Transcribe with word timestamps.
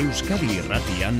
Euskadi 0.00 0.54
Irratian 0.56 1.18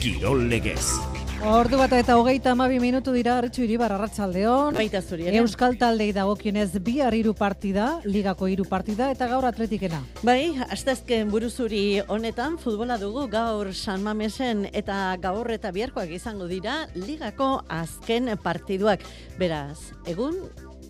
Kirol 0.00 0.46
Legez. 0.48 0.96
Ordu 1.44 1.76
bat 1.76 1.92
eta 1.92 2.14
hogeita 2.16 2.54
amabi 2.54 2.78
minutu 2.80 3.12
dira 3.12 3.34
Arretxu 3.36 3.66
Iribar 3.66 3.92
Arratxaldeon. 3.92 4.78
Baita 4.78 5.02
zuri, 5.04 5.26
ere? 5.28 5.42
Euskal 5.42 5.76
taldei 5.76 6.06
dagokionez 6.16 6.70
bihar 6.86 7.12
hiru 7.12 7.34
partida, 7.36 8.00
ligako 8.08 8.48
hiru 8.48 8.64
partida 8.64 9.10
eta 9.12 9.28
gaur 9.28 9.44
atletikena. 9.44 10.00
Bai, 10.24 10.56
astezken 10.72 11.28
buruzuri 11.28 12.00
honetan 12.08 12.56
futbola 12.62 12.96
dugu 13.02 13.26
gaur 13.28 13.74
San 13.76 14.00
Mamesen 14.06 14.70
eta 14.72 15.18
gaur 15.20 15.52
eta 15.52 15.74
biharkoak 15.76 16.16
izango 16.16 16.48
dira 16.48 16.86
ligako 16.94 17.58
azken 17.68 18.32
partiduak. 18.40 19.04
Beraz, 19.36 19.92
egun 20.08 20.40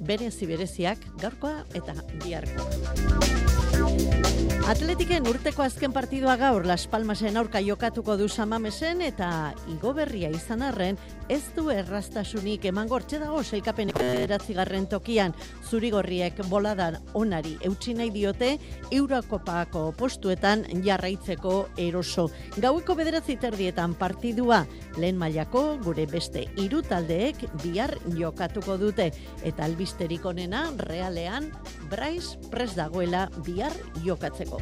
berezi 0.07 0.47
bereziak 0.47 1.03
gaurkoa 1.19 1.65
eta 1.75 1.99
biharkoa. 2.23 4.23
Atletiken 4.65 5.27
urteko 5.29 5.61
azken 5.61 5.93
partidua 5.93 6.39
gaur 6.41 6.65
Las 6.65 6.87
Palmasen 6.89 7.37
aurka 7.37 7.61
jokatuko 7.61 8.15
du 8.17 8.31
Samamesen 8.33 9.03
eta 9.05 9.27
igo 9.69 9.91
berria 9.93 10.31
izan 10.33 10.63
arren 10.65 10.97
ez 11.29 11.43
du 11.53 11.67
errastasunik 11.69 12.65
eman 12.71 12.89
gortxe 12.89 13.19
dago 13.21 13.43
seikapen 13.45 13.93
garren 13.93 14.87
tokian 14.89 15.35
zurigorriek 15.69 16.41
boladan 16.49 16.97
onari 17.13 17.59
eutxi 17.61 17.93
nahi 17.99 18.09
diote 18.15 18.55
Eurokopako 18.89 19.83
postuetan 19.99 20.65
jarraitzeko 20.87 21.69
eroso. 21.77 22.31
Gaueko 22.57 22.97
bederatzi 22.97 23.37
terdietan 23.37 23.93
partidua 24.01 24.63
lehen 24.97 25.21
mailako 25.21 25.77
gure 25.85 26.09
beste 26.09 26.47
hiru 26.57 26.81
taldeek 26.89 27.45
bihar 27.67 27.99
jokatuko 28.17 28.79
dute 28.81 29.11
eta 29.45 29.69
albisterik 29.69 30.25
onena 30.25 30.71
realean 30.89 31.53
Bryce 31.93 32.41
pres 32.49 32.73
dagoela 32.81 33.29
bihar 33.45 33.77
jokatzeko. 34.09 34.54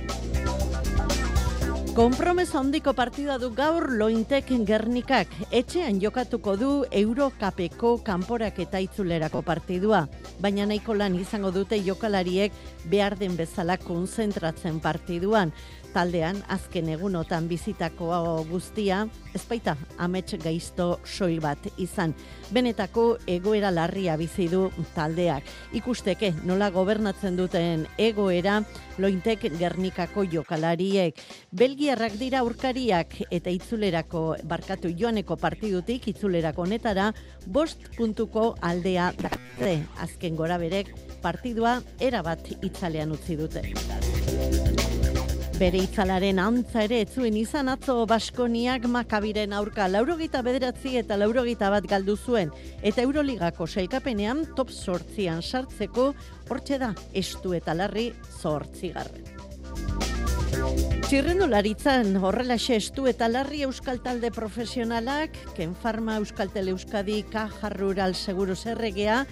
Kompromeso 1.92 2.56
handiko 2.56 2.94
partida 2.96 3.34
du 3.36 3.50
gaur 3.52 3.90
lointek 3.92 4.48
gernikak. 4.64 5.28
Etxean 5.52 5.98
jokatuko 6.00 6.54
du 6.56 6.70
Eurokapeko 6.88 7.98
kanporak 8.00 8.62
eta 8.64 8.80
itzulerako 8.80 9.42
partidua. 9.44 10.06
Baina 10.40 10.64
nahiko 10.64 10.96
lan 10.96 11.18
izango 11.20 11.50
dute 11.52 11.76
jokalariek 11.84 12.56
behar 12.88 13.18
den 13.20 13.36
bezala 13.36 13.76
konzentratzen 13.76 14.80
partiduan 14.80 15.52
taldean 15.92 16.40
azken 16.52 16.88
egunotan 16.92 17.46
bizitako 17.48 18.10
guztia, 18.48 19.02
ezpaita 19.36 19.76
amets 20.02 20.36
gaizto 20.42 20.98
soil 21.04 21.40
bat 21.40 21.68
izan. 21.80 22.14
Benetako 22.52 23.04
egoera 23.30 23.70
larria 23.70 24.16
bizi 24.20 24.48
du 24.52 24.66
taldeak. 24.96 25.46
Ikusteke 25.78 26.32
nola 26.48 26.70
gobernatzen 26.72 27.36
duten 27.36 27.86
egoera 27.98 28.60
lointek 28.98 29.46
gernikako 29.58 30.24
jokalariek. 30.32 31.20
Belgiarrak 31.52 32.18
dira 32.20 32.42
aurkariak 32.42 33.16
eta 33.30 33.52
itzulerako 33.52 34.24
barkatu 34.48 34.92
joaneko 34.96 35.36
partidutik 35.36 36.08
itzulerako 36.12 36.66
honetara 36.66 37.12
bost 37.46 37.88
puntuko 37.96 38.52
aldea 38.60 39.12
darte. 39.20 39.78
Azken 40.00 40.36
gora 40.36 40.58
berek 40.58 40.94
partidua 41.22 41.80
erabat 42.00 42.54
itzalean 42.62 43.12
utzi 43.16 43.36
dute. 43.40 44.71
Bere 45.62 45.78
itzalaren 45.78 46.40
antza 46.42 46.80
ere 46.82 46.96
etzuen 47.04 47.36
izan 47.38 47.68
atzo 47.70 47.94
Baskoniak 48.10 48.88
makabiren 48.90 49.52
aurka 49.54 49.84
laurogita 49.86 50.40
bederatzi 50.42 50.96
eta 50.98 51.14
laurogita 51.20 51.68
bat 51.70 51.86
galdu 51.86 52.16
zuen. 52.16 52.50
Eta 52.82 53.04
Euroligako 53.06 53.68
sailkapenean 53.70 54.40
top 54.58 54.72
sortzian 54.74 55.38
sartzeko 55.38 56.08
hortxe 56.50 56.80
da 56.82 56.90
estu 57.14 57.54
eta 57.54 57.76
larri 57.78 58.08
zortzigarren. 58.40 59.30
Txirrendularitzan 61.06 62.16
horrela 62.18 62.58
estu 62.58 63.06
eta 63.06 63.30
larri 63.30 63.62
euskal 63.62 64.02
talde 64.02 64.32
profesionalak, 64.34 65.38
Ken 65.54 65.76
Farma 65.78 66.18
Euskal 66.18 66.50
Tele 66.50 66.74
Euskadi, 66.74 67.22
Caja 67.22 67.70
Rural 67.70 68.16
Seguro 68.18 68.56
Zerregea, 68.56 69.22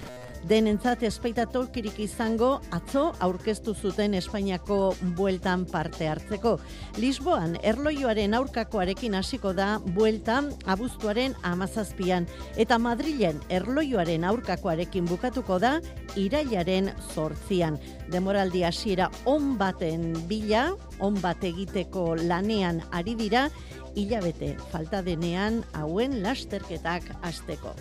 denentzat 0.49 1.03
espaita 1.05 1.45
tolkirik 1.51 1.99
izango 2.01 2.61
atzo 2.75 3.11
aurkeztu 3.21 3.75
zuten 3.75 4.15
Espainiako 4.15 4.95
bueltan 5.17 5.67
parte 5.69 6.09
hartzeko. 6.09 6.57
Lisboan, 6.99 7.57
erloioaren 7.63 8.35
aurkakoarekin 8.39 9.15
hasiko 9.19 9.53
da 9.57 9.79
bueltan 9.97 10.51
abuztuaren 10.67 11.35
amazazpian, 11.43 12.29
eta 12.57 12.79
Madrilen 12.79 13.41
erloioaren 13.49 14.25
aurkakoarekin 14.25 15.09
bukatuko 15.11 15.59
da 15.63 15.77
irailaren 16.17 16.93
zortzian. 17.15 17.79
Demoraldi 18.13 18.65
hasiera 18.65 19.11
on 19.25 19.57
baten 19.59 20.13
bila, 20.29 20.71
on 21.01 21.21
bat 21.21 21.45
egiteko 21.45 22.15
lanean 22.23 22.83
ari 22.93 23.15
dira, 23.19 23.49
hilabete 23.97 24.55
falta 24.71 25.03
denean 25.03 25.65
hauen 25.75 26.23
lasterketak 26.23 27.11
hasteko. 27.23 27.75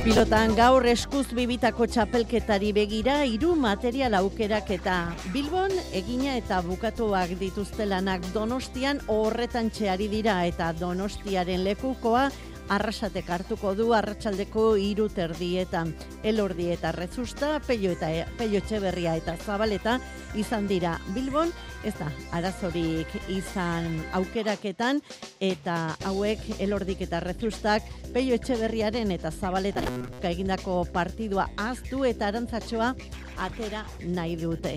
Pilotan 0.00 0.54
gaur 0.56 0.86
eskuz 0.88 1.26
bibitako 1.36 1.84
txapelketari 1.92 2.70
begira 2.72 3.18
hiru 3.28 3.50
material 3.52 4.14
aukerak 4.16 4.70
eta 4.72 4.94
Bilbon 5.34 5.74
egina 5.92 6.38
eta 6.40 6.62
bukatuak 6.64 7.34
dituzte 7.36 7.84
lanak 7.84 8.24
Donostian 8.32 9.02
horretan 9.12 9.68
txeari 9.68 10.08
dira 10.08 10.38
eta 10.48 10.70
Donostiaren 10.78 11.60
lekukoa 11.68 12.30
arrasatek 12.70 13.28
hartuko 13.34 13.72
du 13.74 13.90
arratsaldeko 13.96 14.74
hiru 14.78 15.08
terdietan. 15.12 15.92
Elordi 16.22 16.70
eta 16.74 16.92
Rezusta, 16.94 17.58
Pello 17.66 17.92
eta 17.96 18.10
Pello 18.38 18.60
Etxeberria 18.60 19.16
eta 19.18 19.36
Zabaleta 19.36 19.98
izan 20.38 20.68
dira 20.70 20.96
Bilbon, 21.14 21.52
ez 21.84 21.94
da 21.98 22.10
arazorik 22.36 23.12
izan 23.32 23.88
aukeraketan 24.16 25.00
eta 25.40 25.96
hauek 26.06 26.44
Elordik 26.60 27.02
eta 27.08 27.20
Rezustak 27.24 27.86
Pello 28.14 28.36
Etxeberriaren 28.38 29.10
eta 29.16 29.32
Zabaleta 29.32 29.82
egindako 30.30 30.84
partidua 30.92 31.48
aztu 31.58 32.04
eta 32.06 32.30
arantzatxoa 32.30 32.94
atera 33.40 33.84
nahi 34.04 34.36
dute. 34.38 34.76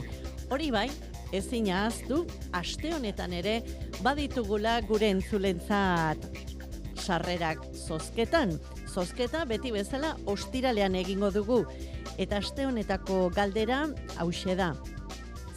Hori 0.52 0.70
bai, 0.72 0.88
ezin 1.34 1.70
ahaztu, 1.74 2.24
aste 2.54 2.94
honetan 2.94 3.34
ere 3.34 3.60
baditugula 4.06 4.80
gure 4.88 5.10
entzulentzat 5.14 6.53
sarrerak 7.04 7.64
zozketan. 7.74 8.56
Zozketa 8.88 9.44
beti 9.50 9.74
bezala 9.76 10.16
ostiralean 10.26 10.96
egingo 10.96 11.32
dugu. 11.36 11.64
Eta 12.18 12.40
aste 12.40 12.68
honetako 12.70 13.28
galdera 13.36 13.86
hause 14.22 14.56
da. 14.56 14.74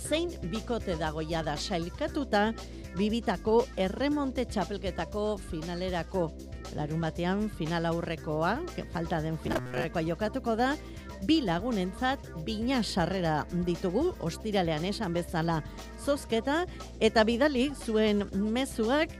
Zein 0.06 0.30
bikote 0.50 0.96
dagoia 0.98 1.42
da 1.42 1.56
sailkatuta 1.56 2.52
bibitako 2.96 3.60
erremonte 3.76 4.46
txapelketako 4.48 5.24
finalerako. 5.50 6.30
Larun 6.76 7.02
batean 7.04 7.46
final 7.58 7.86
aurrekoa, 7.90 8.56
falta 8.92 9.20
den 9.22 9.38
final 9.38 9.62
aurrekoa 9.68 10.02
jokatuko 10.06 10.56
da, 10.58 10.72
bi 11.24 11.40
lagunentzat 11.44 12.26
bina 12.44 12.82
sarrera 12.82 13.44
ditugu, 13.66 14.10
ostiralean 14.20 14.84
esan 14.88 15.14
bezala 15.16 15.60
zozketa, 16.04 16.64
eta 17.00 17.24
bidali 17.24 17.70
zuen 17.84 18.26
mezuak 18.32 19.14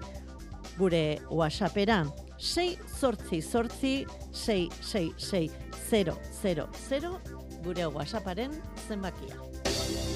gure 0.79 1.19
WhatsAppera. 1.31 2.05
6 2.39 2.79
sortzi 3.01 3.41
sortzi 3.43 4.07
6 4.33 4.69
6 4.81 5.15
6 5.17 5.51
0 5.91 6.19
0 6.43 6.69
0 6.89 7.21
gure 7.65 7.87
WhatsApparen 7.87 8.53
zenbakia. 8.89 10.16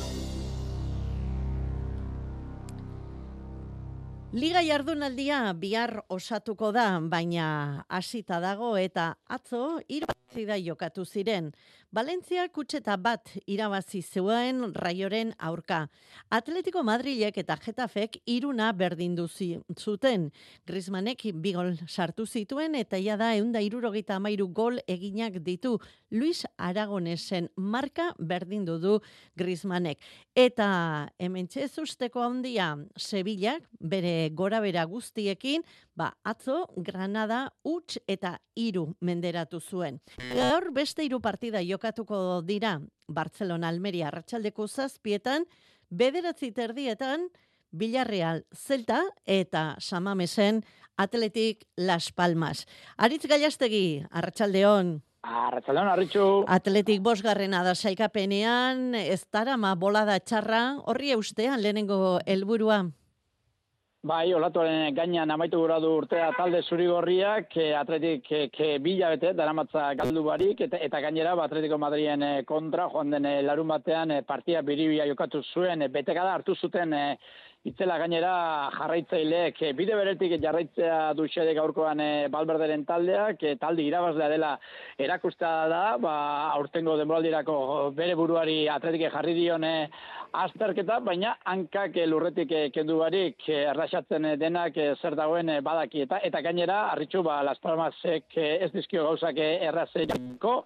Liga 4.30 4.60
jardunaldia 4.62 5.38
bihar 5.58 6.04
osatuko 6.06 6.68
da, 6.70 7.00
baina 7.02 7.46
hasita 7.90 8.38
dago 8.38 8.76
eta 8.78 9.16
atzo 9.26 9.80
hiru 9.88 10.06
da 10.46 10.56
jokatu 10.56 11.04
ziren. 11.04 11.50
Valentzia 11.90 12.44
kutseta 12.54 12.94
bat 12.96 13.32
irabazi 13.50 14.00
zuen 14.00 14.72
raioren 14.74 15.32
aurka. 15.42 15.88
Atletico 16.30 16.84
Madrilek 16.86 17.38
eta 17.42 17.56
Getafek 17.58 18.20
iruna 18.26 18.70
berdindu 18.72 19.26
zuten. 19.26 20.30
Griezmannek 20.66 21.24
bigol 21.34 21.74
sartu 21.88 22.26
zituen 22.26 22.76
eta 22.78 22.96
ia 22.96 23.16
da 23.16 23.34
eunda 23.34 23.60
irurogeita 23.60 24.14
amairu 24.14 24.46
gol 24.54 24.78
eginak 24.86 25.40
ditu. 25.42 25.80
Luis 26.10 26.46
Aragonesen 26.56 27.48
marka 27.56 28.14
berdindu 28.18 28.78
du 28.78 29.00
Griezmannek. 29.36 29.98
Eta 30.36 31.10
hemen 31.18 31.48
txezusteko 31.48 32.22
handia 32.22 32.76
Sevillak 32.96 33.66
bere 33.80 34.19
gora 34.32 34.60
bera 34.60 34.84
guztiekin, 34.84 35.64
ba, 35.94 36.12
atzo 36.22 36.68
Granada 36.76 37.42
huts 37.64 37.98
eta 38.06 38.36
iru 38.54 38.94
menderatu 39.00 39.60
zuen. 39.60 40.00
Gaur 40.34 40.70
beste 40.76 41.02
hiru 41.02 41.20
partida 41.20 41.62
jo 41.62 41.80
jokatuko 41.80 42.42
dira 42.44 42.78
Barcelona 43.08 43.68
Almeria 43.68 44.08
arratsaldeko 44.08 44.68
zazpietan, 44.68 45.46
bederatzi 45.88 46.52
terdietan, 46.52 47.30
Villarreal 47.72 48.44
Zelta 48.54 49.00
eta 49.26 49.76
Samamesen 49.78 50.64
Atletik 50.96 51.64
Las 51.76 52.12
Palmas. 52.12 52.66
Aritz 52.98 53.26
Gaiastegi, 53.26 54.04
arratsaldeon. 54.10 54.98
Arratsaldeon, 55.22 55.88
arritxu. 55.88 56.26
Atletik 56.48 57.00
bosgarrena 57.04 57.62
da 57.64 57.74
saikapenean, 57.74 58.94
ez 58.94 59.24
dara 59.32 59.56
ma 59.56 59.74
bolada 59.74 60.18
txarra, 60.20 60.80
horri 60.88 61.12
eustean 61.16 61.60
lehenengo 61.62 62.18
helburua. 62.26 62.82
Bai, 64.00 64.32
olatuaren 64.32 64.94
gainean 64.96 65.28
amaitu 65.30 65.58
gura 65.60 65.74
du 65.84 65.90
urtea 65.92 66.30
talde 66.32 66.62
zurigorriak, 66.62 67.50
e, 67.52 67.66
atletik 67.76 68.30
e, 68.32 68.38
ke, 68.48 68.68
bila 68.80 69.10
bete, 69.12 69.34
daramatza 69.36 69.90
galdu 69.98 70.22
barik, 70.24 70.62
eta, 70.64 70.78
eta 70.86 71.02
gainera, 71.04 71.34
ba, 71.36 71.44
atletiko 71.44 71.76
Madrien 71.76 72.24
e, 72.24 72.30
kontra, 72.48 72.86
joan 72.94 73.12
den 73.12 73.28
larun 73.44 73.68
batean, 73.68 74.14
partia 74.24 74.62
biribia 74.64 75.04
jokatu 75.10 75.42
zuen, 75.52 75.84
betekada 75.92 76.32
hartu 76.32 76.56
zuten 76.56 76.96
Itzela 77.68 77.98
gainera 78.00 78.70
jarraitzaileek 78.72 79.58
bide 79.76 79.96
beretik 79.98 80.32
jarraitzea 80.40 81.12
du 81.12 81.26
xede 81.28 81.52
gaurkoan 81.58 82.00
e, 82.00 82.28
Balberderen 82.32 82.86
taldeak, 82.88 83.42
e, 83.44 83.58
talde 83.60 83.84
irabazlea 83.84 84.28
dela 84.32 84.54
erakusta 84.96 85.50
da, 85.68 85.82
ba, 86.00 86.14
aurtengo 86.54 86.96
denboraldirako 86.96 87.58
bere 87.98 88.14
buruari 88.16 88.56
atletike 88.72 89.10
jarri 89.12 89.34
dione 89.36 89.74
azterketa, 90.40 91.02
baina 91.04 91.34
hankak 91.52 92.00
lurretik 92.08 92.54
kendu 92.72 92.96
barik 93.02 93.44
erraxatzen 93.52 94.30
denak 94.40 94.80
zer 94.96 95.18
dagoen 95.20 95.58
badaki. 95.60 96.06
Eta, 96.06 96.22
eta 96.24 96.40
gainera, 96.40 96.86
arritxu, 96.94 97.20
ba, 97.26 97.42
Las 97.44 97.60
Palmasek 97.60 98.40
ez 98.40 98.72
dizkio 98.72 99.04
gauzak 99.10 99.36
errazeko, 99.36 100.62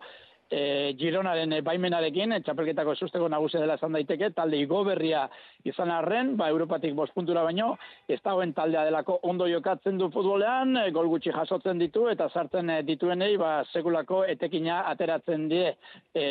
e, 0.50 0.94
Gironaren 0.98 1.54
baimenarekin, 1.64 2.34
txapelketako 2.44 2.94
susteko 2.94 3.28
nagusia 3.32 3.60
dela 3.62 3.76
esan 3.78 3.94
daiteke, 3.96 4.30
talde 4.36 4.58
igoberria 4.60 5.24
izan 5.64 5.90
arren, 5.92 6.34
ba, 6.36 6.48
Europatik 6.52 6.94
bost 6.96 7.14
puntura 7.16 7.44
baino, 7.46 7.74
ez 8.08 8.20
dagoen 8.24 8.52
taldea 8.56 8.84
delako 8.88 9.18
ondo 9.30 9.48
jokatzen 9.50 9.98
du 9.98 10.10
futbolean, 10.14 10.76
e, 10.84 10.90
gol 10.94 11.08
gutxi 11.12 11.32
jasotzen 11.34 11.80
ditu, 11.80 12.06
eta 12.12 12.28
sartzen 12.30 12.70
e, 12.70 12.80
dituenei, 12.86 13.34
ba, 13.40 13.56
sekulako 13.72 14.24
etekina 14.30 14.82
ateratzen 14.92 15.48
die, 15.52 15.74
e, 16.14 16.26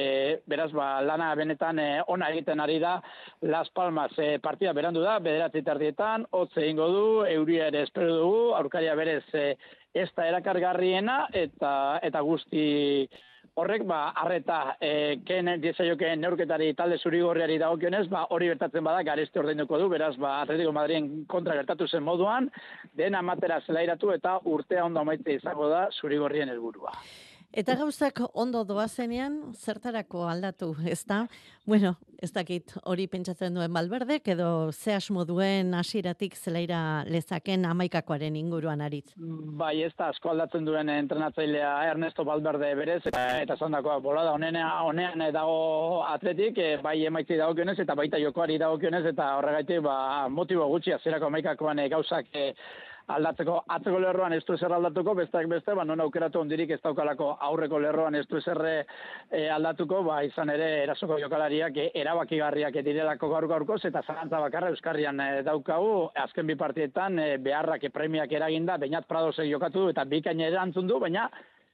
beraz, 0.50 0.72
ba, 0.76 0.96
lana 1.06 1.34
benetan 1.40 1.82
e, 1.82 1.90
ona 2.14 2.30
egiten 2.34 2.64
ari 2.64 2.80
da, 2.84 3.00
Las 3.50 3.70
Palmas 3.74 4.12
e, 4.18 4.38
partida 4.44 4.74
berandu 4.74 5.04
da, 5.04 5.20
bederatzi 5.24 5.64
tardietan, 5.66 6.28
hotze 6.32 6.68
ingo 6.70 6.90
du, 6.94 7.06
euria 7.28 7.70
ere 7.72 7.84
espero 7.88 8.18
dugu, 8.22 8.44
aurkaria 8.58 8.96
berez, 8.96 9.24
e, 9.34 9.54
ez 9.94 10.10
da 10.18 10.26
erakargarriena, 10.26 11.28
eta, 11.38 11.74
eta 12.02 12.22
guzti 12.26 12.64
horrek 13.56 13.84
ba 13.86 14.14
arreta 14.16 14.78
eh 14.82 15.20
ken 15.26 15.50
diezaioke 15.62 16.16
neurketari 16.16 16.74
talde 16.76 16.98
zurigorriari 16.98 17.60
dagokionez 17.62 18.08
ba 18.10 18.26
hori 18.30 18.48
bertatzen 18.50 18.84
bada 18.84 19.04
gareste 19.04 19.40
ordainduko 19.40 19.78
du 19.80 19.90
beraz 19.90 20.16
ba 20.18 20.40
Atletico 20.42 20.72
Madriden 20.72 21.26
kontra 21.26 21.56
gertatu 21.60 21.88
zen 21.88 22.04
moduan 22.04 22.50
den 22.96 23.16
amatera 23.16 23.62
zelairatu 23.68 24.12
eta 24.12 24.40
urtea 24.46 24.86
ondo 24.86 25.00
amaitze 25.00 25.36
izango 25.36 25.70
da 25.70 25.88
zurigorrien 26.02 26.50
helburua 26.50 26.92
Eta 27.54 27.76
gauzak 27.78 28.18
ondo 28.34 28.64
doazenean, 28.66 29.36
zertarako 29.54 30.24
aldatu, 30.26 30.72
ez 30.90 31.04
da? 31.06 31.28
Bueno, 31.70 31.92
ez 32.18 32.32
dakit 32.34 32.72
hori 32.90 33.06
pentsatzen 33.08 33.54
duen 33.54 33.72
balberdek, 33.76 34.26
edo 34.34 34.72
ze 34.72 34.96
asmo 34.96 35.22
duen 35.30 35.76
hasieratik 35.78 36.34
zelaira 36.34 37.04
lezaken 37.06 37.68
amaikakoaren 37.70 38.36
inguruan 38.40 38.82
aritz? 38.82 39.14
Bai, 39.60 39.84
ez 39.86 39.92
da 40.00 40.08
asko 40.10 40.32
aldatzen 40.32 40.66
duen 40.66 40.90
entrenatzailea 40.90 41.76
Ernesto 41.92 42.26
Balberde 42.26 42.72
berez, 42.80 43.04
eta, 43.12 43.58
zondakoa 43.60 44.00
bolada 44.02 44.34
honean, 44.34 44.58
honean 44.88 45.22
dago 45.36 46.02
atletik, 46.08 46.58
e, 46.58 46.72
bai 46.82 46.96
emaitzi 47.06 47.38
dagokionez, 47.38 47.78
eta 47.86 47.94
baita 48.02 48.24
jokoari 48.24 48.58
dagokionez, 48.58 49.06
eta 49.14 49.30
horregaitik 49.38 49.86
ba, 49.86 50.00
motibo 50.28 50.66
gutxi, 50.74 50.98
azerako 50.98 51.30
amaikakoan 51.30 51.86
e, 51.86 51.88
gauzak 51.94 52.34
e, 52.34 52.50
aldatzeko 53.12 53.58
atzeko 53.76 54.00
lerroan 54.00 54.34
ez 54.34 54.44
du 54.48 54.54
ezer 54.56 54.72
aldatuko, 54.74 55.16
besteak 55.16 55.48
beste, 55.52 55.76
ba, 55.76 55.84
non 55.84 56.02
aukeratu 56.04 56.40
ondirik 56.40 56.72
ez 56.76 56.80
daukalako 56.84 57.34
aurreko 57.50 57.80
lerroan 57.80 58.16
ez 58.16 58.26
du 58.30 58.40
e, 58.40 59.50
aldatuko, 59.50 60.04
ba, 60.04 60.22
izan 60.24 60.50
ere 60.50 60.84
erasoko 60.84 61.20
jokalariak 61.20 61.78
e, 61.78 61.90
erabakigarriak 61.94 62.74
direlako 62.84 63.30
gaur 63.30 63.48
gaurkoz, 63.48 63.82
eta 63.86 64.02
zarantza 64.02 64.40
bakarra 64.40 64.70
Euskarrian 64.70 65.20
e, 65.20 65.44
daukagu, 65.44 66.10
azken 66.16 66.48
bi 66.48 66.56
partietan 66.56 67.20
e, 67.20 67.38
beharrak 67.38 67.84
e, 67.84 67.90
premiak 67.90 68.32
eraginda, 68.32 68.78
bainat 68.78 69.08
Pradosek 69.08 69.50
jokatu 69.50 69.90
eta 69.90 70.06
bikain 70.06 70.40
erantzun 70.40 70.88
du, 70.88 71.00
baina 71.00 71.30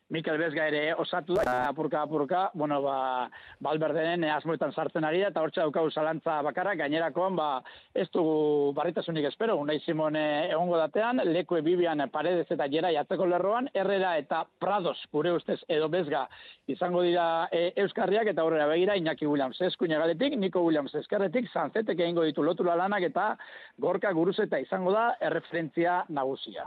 Mikel 0.09 0.39
Bezga 0.41 0.65
ere 0.71 0.93
osatu 0.97 1.35
da, 1.37 1.67
apurka, 1.69 2.01
apurka, 2.01 2.39
bueno, 2.57 2.79
ba, 2.81 3.29
balberdenen 3.61 4.23
asmoetan 4.33 4.73
sartzen 4.73 5.05
ari 5.05 5.21
da, 5.21 5.29
eta 5.29 5.43
hortxe 5.45 5.61
daukagu 5.61 5.91
zalantza 5.93 6.39
bakarra, 6.45 6.73
gainerakoan, 6.79 7.35
ba, 7.37 7.49
ez 7.93 8.07
dugu 8.09 8.71
barritasunik 8.77 9.27
espero, 9.29 9.59
unai 9.61 9.77
Simon 9.83 10.17
egongo 10.17 10.79
datean, 10.81 11.21
leku 11.29 11.59
Bibian 11.61 12.01
paredez 12.09 12.47
eta 12.49 12.65
jera 12.73 12.89
jatzeko 12.95 13.27
lerroan, 13.29 13.69
errera 13.73 14.15
eta 14.17 14.41
prados, 14.59 14.97
gure 15.13 15.35
ustez, 15.37 15.59
edo 15.69 15.91
Bezga, 15.93 16.25
izango 16.67 17.05
dira 17.05 17.47
e, 17.53 17.67
Euskarriak, 17.85 18.33
eta 18.33 18.47
horrela 18.47 18.65
begira, 18.71 18.97
Iñaki 18.97 19.29
Williams 19.29 19.61
eskuina 19.69 20.01
galetik, 20.01 20.39
Niko 20.41 20.65
Williams 20.65 20.95
eskerretik, 21.03 21.51
zanzetek 21.53 21.99
egingo 21.99 22.25
ditu 22.25 22.41
lotura 22.41 22.73
lanak, 22.79 23.05
eta 23.11 23.29
gorka 23.77 24.11
guruzeta 24.17 24.57
izango 24.57 24.95
da, 24.95 25.11
erreferentzia 25.29 26.01
nagusia. 26.09 26.65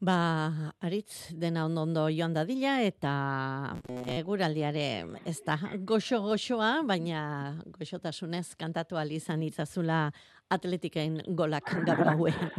Ba, 0.00 0.72
aritz 0.80 1.30
dena 1.32 1.64
ondo 1.64 1.82
ondo 1.82 2.08
joan 2.10 2.34
dadila 2.34 2.80
eta 2.82 3.76
eguraldiare 4.18 5.06
ez 5.24 5.38
da 5.46 5.56
goxo-goxoa, 5.78 6.82
baina 6.84 7.54
goxotasunez 7.78 8.54
kantatu 8.56 8.96
izan 9.10 9.42
itzazula 9.42 10.10
atletiken 10.50 11.22
golak 11.28 11.70
gaur 11.86 12.08
hauen. 12.08 12.50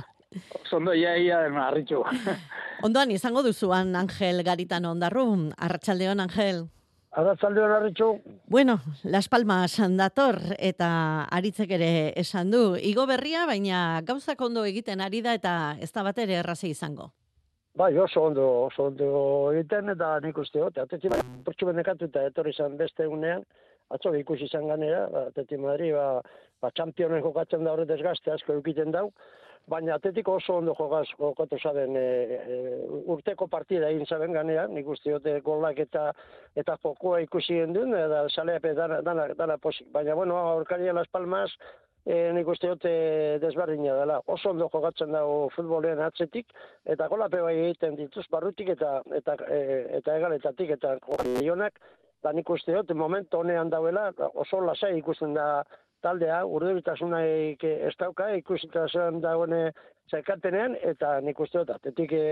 Zondo 0.68 0.94
ia 0.94 1.18
ia 1.18 1.46
arritxu. 1.46 2.04
Ondoan 2.86 3.12
izango 3.12 3.44
duzuan 3.44 3.96
Angel 3.96 4.44
Garitan 4.44 4.86
ondarru, 4.86 5.52
arratsaldeon 5.58 6.20
Angel. 6.20 6.68
Arratsaldeon 7.12 7.72
arritxu. 7.72 8.22
Bueno, 8.48 8.82
Las 9.04 9.30
Palmas 9.30 9.78
dator 9.98 10.40
eta 10.58 11.28
aritzek 11.32 11.72
ere 11.72 12.14
esan 12.16 12.52
du. 12.52 12.76
Igo 12.76 13.06
berria, 13.06 13.46
baina 13.46 14.02
gauzak 14.04 14.42
ondo 14.42 14.66
egiten 14.66 15.00
ari 15.00 15.22
da 15.22 15.34
eta 15.34 15.78
ez 15.80 15.92
da 15.92 16.04
bat 16.04 16.18
ere 16.18 16.34
erraze 16.34 16.68
izango. 16.68 17.14
Bai, 17.76 17.98
oso 18.00 18.22
ondo, 18.24 18.44
oso 18.70 18.86
ondo 18.88 19.08
egiten, 19.52 19.92
eta 19.92 20.14
nik 20.24 20.38
uste 20.40 20.62
ateti 20.64 21.10
bai, 21.12 21.20
portxu 21.44 21.68
benekatu 21.68 22.08
eta 22.08 22.22
etorri 22.30 22.54
izan 22.56 22.78
beste 22.80 23.04
egunean, 23.04 23.44
atzo 23.92 24.14
ikusi 24.16 24.48
izan 24.48 24.70
ganera, 24.72 25.02
ba, 25.12 25.26
ateti 25.32 25.60
Madri, 25.60 25.90
ba, 25.92 26.22
ba 26.64 26.72
txampionen 26.72 27.24
jokatzen 27.26 27.68
da 27.68 27.74
horret 27.74 27.92
desgazte 27.92 28.32
asko 28.32 28.56
egiten 28.62 28.96
dau, 28.96 29.10
baina 29.68 29.98
atetiko 30.00 30.38
oso 30.40 30.56
ondo 30.62 30.76
jokaz, 30.78 31.04
jokatu 31.20 31.60
zaben 31.60 31.98
e, 32.00 32.06
e, 32.38 32.60
urteko 33.12 33.50
partida 33.52 33.90
egin 33.92 34.08
zaben 34.08 34.32
ganera, 34.38 34.68
nik 34.72 34.88
uste 34.96 35.12
hot, 35.12 35.28
golak 35.44 35.84
eta 35.84 36.12
eta 36.56 36.78
jokoa 36.84 37.20
ikusi 37.26 37.60
gendun, 37.60 37.92
eta 37.98 38.24
saleape 38.30 38.72
dana, 38.78 39.02
dana, 39.04 39.28
dana 39.36 39.58
posik. 39.58 39.92
Baina, 39.92 40.16
bueno, 40.16 40.38
aurkaria 40.38 40.94
Las 40.94 41.12
Palmas, 41.12 41.52
e, 42.06 42.32
nik 42.38 42.48
uste 42.48 42.70
dut 42.72 42.86
e, 42.86 42.96
desberdina 43.42 43.96
dela. 43.98 44.20
Oso 44.32 44.52
ondo 44.54 44.70
jokatzen 44.72 45.14
dago 45.16 45.50
futbolean 45.56 46.02
atzetik, 46.06 46.54
eta 46.86 47.10
golape 47.12 47.42
bai 47.42 47.56
egiten 47.66 47.98
dituz 48.00 48.26
barrutik 48.32 48.72
eta 48.76 49.00
eta 49.20 49.38
e, 49.50 49.62
eta 50.00 50.18
egaletatik 50.22 50.76
eta 50.78 50.98
jonak, 51.42 51.82
da 52.24 52.34
nik 52.34 52.50
uste 52.50 52.74
dut 52.74 52.94
momentu 52.98 53.42
honean 53.42 53.70
dauela 53.70 54.12
oso 54.34 54.62
lasai 54.62 54.96
ikusten 54.98 55.34
da 55.34 55.64
taldea, 56.06 56.44
urduritasuna 56.46 57.24
ez 57.26 57.94
dauka, 57.98 58.30
ikusita 58.38 58.86
zen 58.88 59.22
dagoen 59.24 59.72
zekatenean, 60.12 60.76
eta 60.86 61.16
nik 61.26 61.40
uste 61.42 61.64
dut, 61.64 61.72
atetik 61.74 62.14
e, 62.14 62.26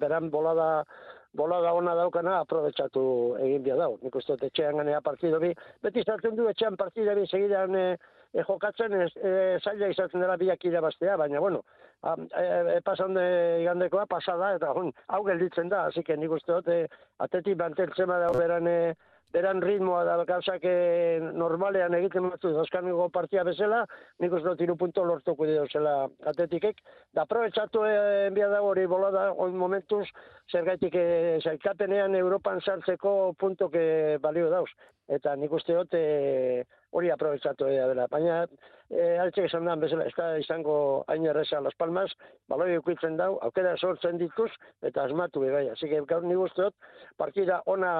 beran 0.00 0.30
bolada 0.30 0.84
bolada 1.38 1.70
ona 1.78 1.92
daukana 1.94 2.40
aprobetsatu 2.42 3.02
egin 3.38 3.62
bia 3.62 3.76
dau. 3.78 3.92
Nik 4.02 4.16
uste 4.18 4.34
dut 4.34 4.48
etxean 4.48 4.80
ganea 4.80 4.98
partido 5.00 5.38
bi, 5.38 5.52
beti 5.82 6.02
zartzen 6.02 6.34
du 6.34 6.48
etxean 6.50 6.78
partida 6.80 7.14
bi 7.14 7.26
segidan 7.28 7.76
e, 7.78 7.84
e, 8.34 8.42
jokatzen 8.46 8.96
ez, 9.00 9.10
e, 9.16 9.32
zaila 9.60 9.90
izatzen 9.92 10.22
dela 10.22 10.36
biak 10.40 10.64
irabaztea, 10.64 11.16
baina 11.20 11.40
bueno, 11.42 11.62
a, 12.02 12.16
e, 12.16 12.44
e, 12.76 12.80
pasan 12.86 13.14
de 13.18 13.26
igandekoa 13.64 14.06
pasada, 14.10 14.54
eta 14.58 14.72
hon, 14.76 14.92
hau 15.08 15.22
gelditzen 15.26 15.70
da, 15.72 15.86
hasi 15.88 16.04
que 16.06 16.16
nik 16.16 16.34
uste 16.38 16.52
dut, 16.52 16.68
e, 16.68 16.86
atetik 17.26 17.58
banteltzen 17.60 18.12
da 18.12 18.32
beran, 18.36 18.68
e, 18.70 18.94
beran 19.32 19.62
ritmoa 19.62 20.02
da 20.04 20.16
gauzak 20.28 20.64
e, 20.66 21.20
normalean 21.34 21.94
egiten 21.98 22.28
batzu 22.30 22.52
dozkaniko 22.54 23.08
partia 23.14 23.44
bezala, 23.46 23.84
nik 24.18 24.32
uste 24.32 24.54
dut 24.58 24.78
punto 24.78 25.04
lortuko 25.04 25.46
dio 25.46 25.66
zela 25.72 26.08
atetikek, 26.32 26.82
da 27.14 27.22
aprobetsatu 27.22 27.84
e, 27.86 27.94
enbia 28.26 28.48
da 28.48 28.62
hori 28.62 28.86
bolada, 28.90 29.30
hori 29.32 29.54
momentuz, 29.54 30.06
zergaitik 30.50 30.94
e, 30.94 31.38
zailkapenean 31.44 32.14
Europan 32.18 32.60
sartzeko 32.60 33.34
puntok 33.38 33.78
balio 34.20 34.50
dauz. 34.50 34.70
Eta 35.10 35.34
nik 35.34 35.50
uste 35.50 35.74
dut, 35.74 35.94
hori 36.94 37.08
aprobetsatu 37.10 37.66
dela. 37.66 38.06
Baina, 38.10 38.44
e, 38.90 39.18
altxek 39.22 39.46
esan 39.46 39.68
da, 39.68 39.76
bezala, 39.78 40.06
ez 40.08 40.14
da 40.16 40.30
izango 40.40 40.76
hain 41.10 41.26
erreza 41.30 41.60
Las 41.62 41.76
Palmas, 41.78 42.10
baloi 42.50 42.72
eukitzen 42.74 43.16
dau, 43.20 43.36
aukera 43.46 43.76
sortzen 43.78 44.18
dituz, 44.18 44.50
eta 44.82 45.04
asmatu 45.06 45.44
bai. 45.46 45.68
Asi 45.70 45.88
que 45.88 46.02
gaur 46.08 46.26
ni 46.26 46.34
guztiot, 46.34 46.74
partida 47.16 47.62
ona 47.66 47.92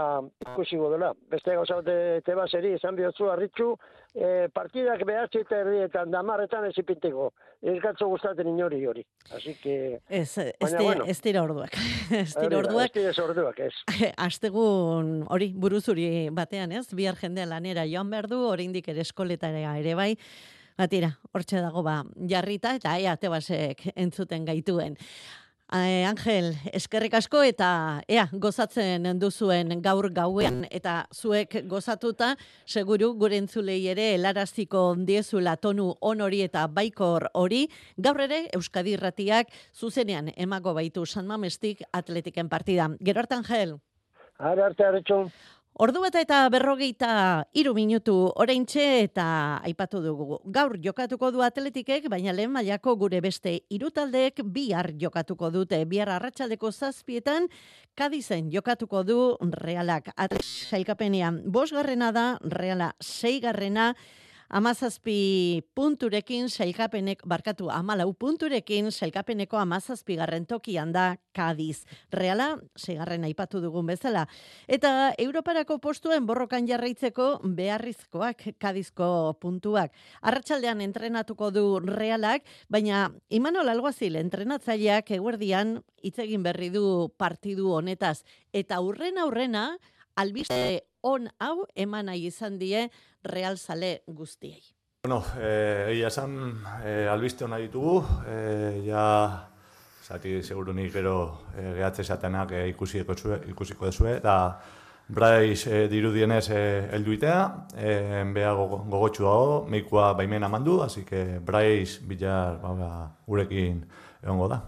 ikusi 0.46 0.76
dela. 0.76 1.12
Beste 1.30 1.54
gauza 1.54 1.80
te, 1.86 2.20
teba 2.26 2.46
seri, 2.48 2.74
esan 2.74 2.96
bihotzu, 2.96 3.30
arritxu, 3.30 3.70
e, 4.14 4.48
partidak 4.52 5.04
behatzi 5.06 5.44
eta 5.44 5.62
erdietan, 5.62 6.10
damarretan 6.10 6.66
ez 6.66 6.74
ipinteko. 6.82 7.30
Ez 7.60 7.76
gatzo 7.82 8.08
gustaten 8.08 8.48
inori 8.48 8.84
hori. 8.86 9.04
Así 9.36 9.54
que... 9.62 10.00
Ez, 10.08 10.38
ez, 10.38 10.74
bueno, 10.78 11.04
ez 11.06 11.20
tira 11.20 11.42
orduak. 11.44 11.74
ez 12.22 12.32
tira 12.34 12.58
orduak. 12.58 12.96
Ez 12.96 13.14
tira 13.14 13.26
orduak, 13.26 13.60
ez. 13.68 13.74
Astegun 14.16 15.20
hori 15.28 15.52
buruzuri 15.54 16.30
batean, 16.32 16.72
ez? 16.72 16.88
Bihar 16.96 17.20
jendea 17.20 17.46
lanera 17.46 17.84
joan 17.86 18.10
behar 18.10 18.30
du, 18.32 18.40
oraindik 18.48 18.88
ere 18.88 19.04
eskoletara 19.04 19.76
ere 19.78 19.94
bai. 19.94 20.14
Batira, 20.78 21.18
hortxe 21.32 21.60
dago 21.60 21.82
ba, 21.82 22.04
jarrita 22.28 22.74
eta 22.78 22.98
ea 22.98 23.16
tebasek 23.16 23.92
entzuten 23.94 24.44
gaituen. 24.44 24.96
Eh, 25.70 26.02
Angel, 26.02 26.56
eskerrik 26.74 27.12
asko 27.14 27.44
eta 27.46 28.02
ea 28.10 28.24
gozatzen 28.42 29.04
duzuen 29.22 29.76
gaur 29.84 30.08
gauean 30.10 30.64
eta 30.66 31.04
zuek 31.14 31.60
gozatuta 31.70 32.32
seguru 32.66 33.12
gure 33.14 33.38
entzulei 33.38 33.84
ere 33.92 34.08
helaraziko 34.16 34.96
diezula 34.98 35.54
tonu 35.56 35.92
on 36.00 36.24
hori 36.26 36.42
eta 36.42 36.66
baikor 36.66 37.28
hori 37.34 37.68
gaur 37.96 38.18
ere 38.26 38.40
Euskadi 38.58 38.96
Irratiak 38.96 39.54
zuzenean 39.72 40.32
emago 40.34 40.74
baitu 40.74 41.06
San 41.06 41.30
Mamestik 41.30 41.84
Atletiken 41.92 42.48
partida. 42.48 42.90
Gero 42.98 43.20
arte 43.20 43.38
Angel. 43.38 43.78
Ara 44.38 44.66
arte. 44.66 44.82
Ordu 45.80 46.02
bata 46.04 46.20
eta 46.20 46.38
berrogeita 46.52 47.10
iru 47.56 47.70
minutu 47.72 48.12
oraintxe 48.42 48.82
eta 49.06 49.24
aipatu 49.64 50.02
dugu. 50.04 50.36
Gaur 50.52 50.74
jokatuko 50.84 51.30
du 51.32 51.40
atletikek, 51.40 52.04
baina 52.12 52.34
lehen 52.36 52.52
mailako 52.52 52.98
gure 53.00 53.22
beste 53.24 53.54
irutaldeek 53.72 54.42
bihar 54.44 54.90
jokatuko 55.00 55.48
dute. 55.54 55.78
Bihar 55.88 56.12
arratsaldeko 56.18 56.68
zazpietan, 56.68 57.48
kadizen 57.96 58.50
jokatuko 58.52 59.00
du 59.08 59.18
realak. 59.56 60.12
Atletik 60.20 60.68
sailkapenean, 60.68 61.40
bosgarrena 61.48 62.12
da, 62.12 62.26
reala 62.44 62.92
seigarrena, 63.00 63.94
amazazpi 64.50 65.62
punturekin 65.74 66.48
sailkapenek, 66.50 67.22
barkatu, 67.26 67.70
amalau 67.70 68.10
punturekin 68.18 68.90
sailkapeneko 68.90 69.58
amazazpi 69.60 70.16
garren 70.18 70.46
tokian 70.46 70.92
da 70.92 71.16
Kadiz. 71.32 71.84
Reala, 72.12 72.58
segarren 72.76 73.24
aipatu 73.24 73.60
dugun 73.62 73.86
bezala. 73.86 74.26
Eta 74.66 75.12
Europarako 75.18 75.78
postuen 75.78 76.26
borrokan 76.26 76.66
jarraitzeko 76.66 77.30
beharrizkoak 77.44 78.44
Kadizko 78.58 79.38
puntuak. 79.40 79.94
Arratsaldean 80.22 80.82
entrenatuko 80.82 81.52
du 81.54 81.64
realak, 81.84 82.42
baina 82.68 83.08
Imanol 83.30 83.70
Alguazil 83.70 84.18
entrenatzaileak 84.18 85.14
eguerdian 85.14 85.78
hitz 86.02 86.18
egin 86.18 86.42
berri 86.42 86.70
du 86.74 87.08
partidu 87.16 87.70
honetaz. 87.78 88.24
Eta 88.52 88.82
aurrena 88.82 89.28
aurrena, 89.28 89.66
albiste 90.16 90.89
on 91.02 91.28
hau 91.40 91.64
eman 91.74 92.06
nahi 92.06 92.26
izan 92.26 92.58
die 92.58 92.88
Real 93.24 93.56
Sale 93.58 94.02
guztiei. 94.06 94.60
Bueno, 95.02 95.22
eh, 95.40 95.92
egia 95.94 96.08
esan, 96.08 96.34
eh, 96.84 97.08
albiste 97.08 97.44
hona 97.44 97.56
ditugu, 97.58 98.02
eh, 98.28 98.82
ja, 98.84 99.48
zati 100.04 100.42
segurunik 100.42 100.92
gero 100.92 101.14
eh, 101.56 101.72
gehatze 101.78 102.02
esatenak 102.02 102.52
eh, 102.52 102.66
ikusiko, 102.68 103.14
zue, 103.16 103.40
ikusiko 103.48 103.86
dezue, 103.86 104.16
eta 104.18 104.34
Braiz 105.10 105.66
eh, 105.66 105.88
dirudienez 105.90 106.50
eh, 106.50 106.90
elduitea, 106.94 107.38
eh, 107.76 108.24
beha 108.34 108.52
gogotxu 108.54 109.24
dago, 109.24 109.56
meikua 109.68 110.12
baimena 110.14 110.48
mandu, 110.48 110.82
así 110.82 111.04
que 111.04 111.40
Braiz 111.40 111.98
bilar 112.06 112.60
ba, 112.60 112.74
ba, 112.74 112.90
urekin 113.26 113.80
egongo 114.22 114.48
da. 114.52 114.60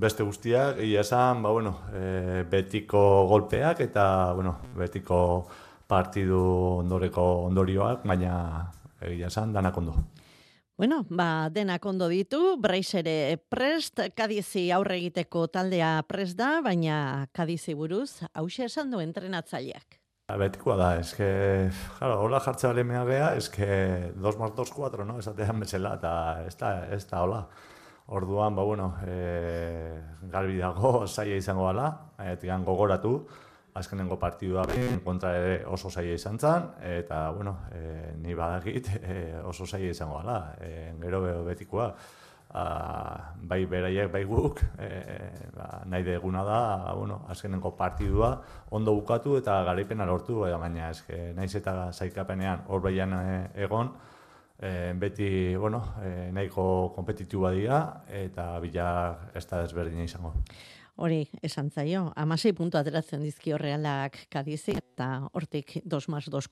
Beste 0.00 0.24
guztiak, 0.24 0.78
egia 0.80 1.02
esan, 1.04 1.42
ba, 1.44 1.50
bueno, 1.52 1.74
e, 1.92 2.42
betiko 2.48 3.26
golpeak 3.28 3.82
eta 3.84 4.32
bueno, 4.32 4.54
betiko 4.72 5.18
partidu 5.90 6.40
ondoreko 6.78 7.24
ondorioak, 7.50 8.06
baina 8.08 8.32
egia 9.04 9.28
esan, 9.28 9.52
danak 9.52 9.76
ondo. 9.76 9.98
Bueno, 10.80 11.02
ba, 11.10 11.50
denak 11.52 11.84
ondo 11.84 12.06
ditu, 12.08 12.56
Brais 12.56 12.94
ere 12.96 13.36
prest, 13.52 14.00
Kadizi 14.16 14.70
aurre 14.72 14.96
egiteko 14.96 15.42
taldea 15.52 15.90
prest 16.08 16.38
da, 16.38 16.62
baina 16.64 17.26
Kadizi 17.36 17.74
buruz, 17.76 18.22
hause 18.32 18.70
esan 18.70 18.94
du 18.94 19.02
entrenatzaileak. 19.04 19.98
Betikoa 20.40 20.78
da, 20.78 20.88
que, 21.18 21.28
claro, 21.98 22.22
hola 22.22 22.40
jartze 22.40 22.70
bale 22.70 22.86
gea, 22.86 23.34
que 23.52 24.12
2 24.16 24.38
más 24.38 24.56
2, 24.56 24.70
4, 24.70 25.04
no? 25.04 25.18
Esatean 25.18 25.60
bezala, 25.60 25.96
eta 26.00 26.14
ez 26.46 26.56
da, 26.56 26.72
ez 26.88 27.04
da, 27.10 27.20
hola. 27.26 27.42
Orduan, 28.12 28.56
ba, 28.56 28.64
bueno, 28.64 28.96
e, 29.06 30.02
garbi 30.32 30.56
dago, 30.58 31.06
zaila 31.14 31.36
izango 31.38 31.68
gala, 31.68 31.86
e, 32.18 32.34
gogoratu, 32.66 33.12
azkenengo 33.74 34.18
partidua 34.18 34.64
kontra 35.04 35.36
ere 35.38 35.64
oso 35.64 35.90
zaila 35.90 36.14
izan 36.14 36.36
zen, 36.36 36.66
eta, 36.82 37.30
bueno, 37.30 37.68
e, 37.70 38.14
ni 38.18 38.34
badakit 38.34 38.90
e, 39.02 39.38
oso 39.44 39.64
zaila 39.64 39.92
izango 39.92 40.18
gala, 40.18 40.56
e, 40.58 40.92
gero 41.00 41.22
betikoa, 41.44 41.94
a, 42.50 42.64
bai 43.36 43.64
beraiek, 43.66 44.10
bai 44.10 44.24
guk, 44.24 44.58
e, 44.82 44.90
ba, 45.54 45.84
nahi 45.86 46.02
deguna 46.02 46.42
da, 46.42 46.92
bueno, 46.98 47.22
azkenengo 47.28 47.76
partidua 47.76 48.40
ondo 48.70 48.92
bukatu 48.92 49.36
eta 49.38 49.62
garaipena 49.62 50.04
lortu, 50.04 50.40
baina 50.40 50.90
eske, 50.90 51.30
naiz 51.38 51.54
eta 51.54 51.92
zaikapenean 51.92 52.66
hor 52.66 52.82
behian 52.82 53.14
egon, 53.54 53.94
e, 54.60 54.92
beti, 54.94 55.56
bueno, 55.56 55.82
e, 56.04 56.30
nahiko 56.32 56.92
kompetitiua 56.94 57.52
dira 57.56 57.80
eta 58.06 58.52
bila 58.60 58.90
ez 59.34 59.46
da 59.48 59.64
desberdina 59.64 60.04
izango. 60.04 60.34
Hori, 61.00 61.22
esan 61.42 61.70
zaio, 61.70 62.10
amasei 62.16 62.52
puntu 62.52 62.76
ateratzen 62.76 63.22
dizki 63.24 63.54
horrealak 63.56 64.26
kadizi, 64.28 64.76
eta 64.76 65.30
hortik 65.32 65.78
2 65.84 66.08
más 66.12 66.28
2 66.28 66.48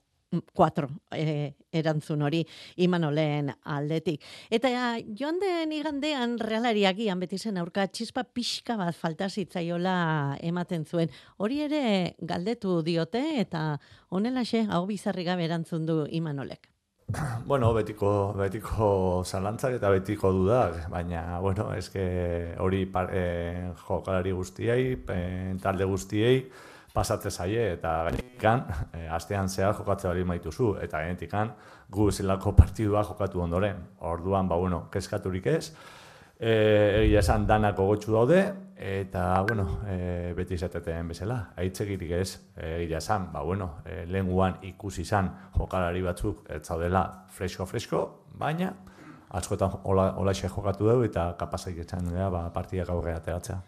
4 0.55 0.89
e, 1.17 1.55
erantzun 1.73 2.23
hori 2.23 2.43
imanolen 2.85 3.49
aldetik. 3.65 4.25
Eta 4.53 4.71
joan 5.17 5.41
den 5.41 5.73
igandean 5.73 6.37
realariagian 6.39 7.21
beti 7.21 7.39
zen 7.39 7.57
aurka 7.57 7.87
txispa 7.89 8.25
pixka 8.25 8.77
bat 8.77 8.97
falta 8.97 9.29
zitzaiola 9.29 10.37
ematen 10.45 10.85
zuen. 10.85 11.13
Hori 11.39 11.63
ere 11.65 12.15
galdetu 12.21 12.83
diote 12.85 13.25
eta 13.41 13.79
honelaxe 14.11 14.67
hau 14.69 14.85
bizarri 14.87 15.25
gabe 15.25 15.49
erantzun 15.49 15.87
du 15.89 16.05
imanolek. 16.11 16.69
Bueno, 17.47 17.73
betiko, 17.73 18.35
betiko 18.37 18.89
zalantzak 19.25 19.79
eta 19.79 19.91
betiko 19.95 20.31
dudak, 20.33 20.83
baina, 20.93 21.39
bueno, 21.41 21.71
eske 21.73 22.03
hori 22.61 22.83
e, 22.85 23.23
jokalari 23.87 24.33
guztiei, 24.37 24.93
e, 25.09 25.21
talde 25.63 25.87
guztiei, 25.89 26.43
pasatze 26.93 27.31
zaie, 27.31 27.73
eta 27.79 27.95
gainikan, 28.11 28.67
e, 28.93 29.07
astean 29.09 29.49
zehar 29.49 29.75
jokatze 29.79 30.09
bali 30.09 30.25
maituzu, 30.25 30.75
eta 30.85 31.01
gainikan, 31.01 31.55
gu 31.91 32.11
zelako 32.11 32.53
partidua 32.61 33.05
jokatu 33.05 33.41
ondoren. 33.41 33.81
Orduan, 34.01 34.49
ba, 34.49 34.57
bueno, 34.61 34.85
keskaturik 34.93 35.47
ez, 35.47 35.73
egia 36.39 37.21
esan 37.21 37.47
danako 37.47 37.87
gotxu 37.87 38.13
daude, 38.15 38.43
eta, 38.79 39.43
bueno, 39.43 39.81
e, 39.91 40.33
beti 40.39 40.55
izateten 40.55 41.09
bezala, 41.11 41.39
aitzegirik 41.59 42.13
ez, 42.15 42.39
egia 42.57 42.99
esan, 43.03 43.33
ba, 43.33 43.43
bueno, 43.43 43.73
e, 43.85 44.05
lenguan 44.07 44.61
ikusi 44.63 45.03
izan 45.03 45.33
jokalari 45.57 46.03
batzuk 46.03 46.45
ez 46.55 46.63
zaudela 46.63 47.03
fresko-fresko, 47.35 48.05
baina, 48.39 48.73
askotan 49.31 49.81
hola, 49.85 50.13
hola 50.17 50.33
jokatu 50.33 50.87
dugu 50.87 51.05
eta 51.05 51.35
kapazak 51.39 51.77
etxan 51.85 52.13
ba, 52.31 52.49
partidak 52.55 52.89
aurre 52.91 53.15
ateratzea. 53.15 53.61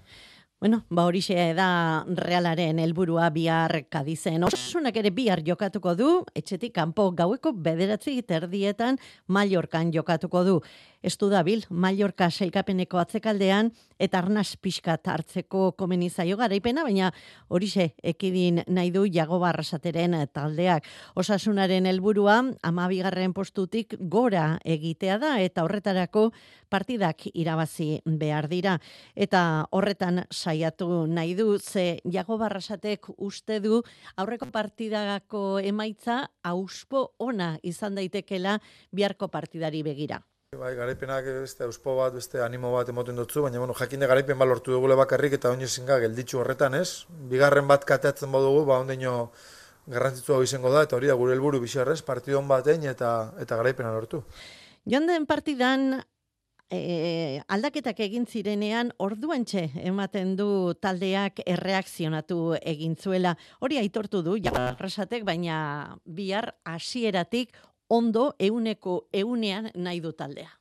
Bueno, 0.60 0.82
ba 0.90 1.06
hori 1.08 1.22
da 1.56 2.04
realaren 2.04 2.78
helburua 2.78 3.30
bihar 3.30 3.86
kadizen. 3.88 4.44
Osasunak 4.44 4.94
ere 4.96 5.10
bihar 5.10 5.40
jokatuko 5.40 5.94
du, 5.94 6.24
etxetik 6.34 6.74
kanpo 6.74 7.12
gaueko 7.12 7.52
bederatzi 7.54 8.20
terdietan 8.20 8.98
Mallorcan 9.26 9.90
jokatuko 9.90 10.44
du. 10.44 10.60
Estu 11.00 11.30
dabil, 11.33 11.62
Mallorca 11.73 12.26
seikapeneko 12.28 12.99
atzekaldean, 13.00 13.71
eta 13.97 14.19
arnaz 14.21 14.59
pixkat 14.61 15.09
hartzeko 15.09 15.71
komeni 15.73 16.11
zaio 16.11 16.37
garaipena, 16.37 16.83
baina 16.85 17.09
horixe 17.49 17.95
ekidin 18.04 18.61
nahi 18.69 18.90
du 18.92 19.07
jago 19.09 19.38
barrasateren 19.40 20.19
taldeak. 20.28 20.85
Osasunaren 21.16 21.88
helburua 21.88 22.42
amabigarren 22.62 23.33
postutik 23.33 23.97
gora 24.12 24.59
egitea 24.61 25.16
da, 25.23 25.30
eta 25.40 25.64
horretarako 25.64 26.26
partidak 26.69 27.25
irabazi 27.33 28.02
behar 28.04 28.50
dira. 28.52 28.76
Eta 29.16 29.66
horretan 29.73 30.26
saiatu 30.28 31.07
nahi 31.09 31.33
du, 31.35 31.57
ze 31.59 32.02
jago 32.04 32.37
barrasatek 32.37 33.09
uste 33.16 33.61
du 33.64 33.80
aurreko 34.16 34.50
partidako 34.52 35.61
emaitza 35.64 36.26
auspo 36.45 37.14
ona 37.16 37.54
izan 37.62 37.97
daitekela 37.97 38.59
biharko 38.92 39.28
partidari 39.28 39.83
begira. 39.83 40.21
Bai, 40.59 40.73
garaipenak 40.75 41.28
beste 41.45 41.62
euspo 41.62 41.92
bat, 41.95 42.11
beste 42.19 42.40
animo 42.42 42.73
bat 42.73 42.88
emoten 42.90 43.21
dutzu, 43.21 43.45
baina 43.45 43.61
bueno, 43.62 43.75
jakinde 43.78 44.09
garaipen 44.11 44.40
bat 44.40 44.49
lortu 44.50 44.73
dugule 44.75 44.97
bakarrik 44.99 45.37
eta 45.37 45.52
oin 45.54 45.62
ezinga 45.62 46.00
gelditzu 46.02 46.40
horretan, 46.40 46.75
ez? 46.75 47.07
Bigarren 47.30 47.69
bat 47.71 47.87
kateatzen 47.87 48.35
badugu, 48.35 48.64
ba 48.66 48.80
ondeino 48.83 49.12
garrantzitsua 49.95 50.40
izango 50.42 50.75
da, 50.75 50.83
eta 50.88 50.99
hori 50.99 51.07
da 51.07 51.14
gure 51.21 51.37
helburu 51.37 51.62
bizarrez, 51.62 52.00
partidon 52.02 52.50
batein 52.50 52.88
eta 52.90 53.12
eta 53.38 53.61
garaipena 53.62 53.95
lortu. 53.95 54.25
Joan 54.90 55.07
den 55.07 55.30
partidan, 55.30 56.02
e, 56.66 57.38
aldaketak 57.47 58.02
egin 58.11 58.26
zirenean, 58.26 58.90
orduan 58.99 59.47
txe, 59.47 59.69
ematen 59.87 60.35
du 60.35 60.50
taldeak 60.83 61.45
erreakzionatu 61.47 62.57
egin 62.75 62.99
zuela. 62.99 63.37
Hori 63.62 63.78
aitortu 63.78 64.26
du, 64.26 64.35
jarrasatek, 64.50 65.23
baina 65.30 65.61
bihar 66.04 66.57
hasieratik 66.66 67.54
ondo 67.90 68.30
euneko 68.38 69.04
eunean 69.12 69.70
nahi 69.75 70.00
du 70.00 70.12
taldea. 70.14 70.54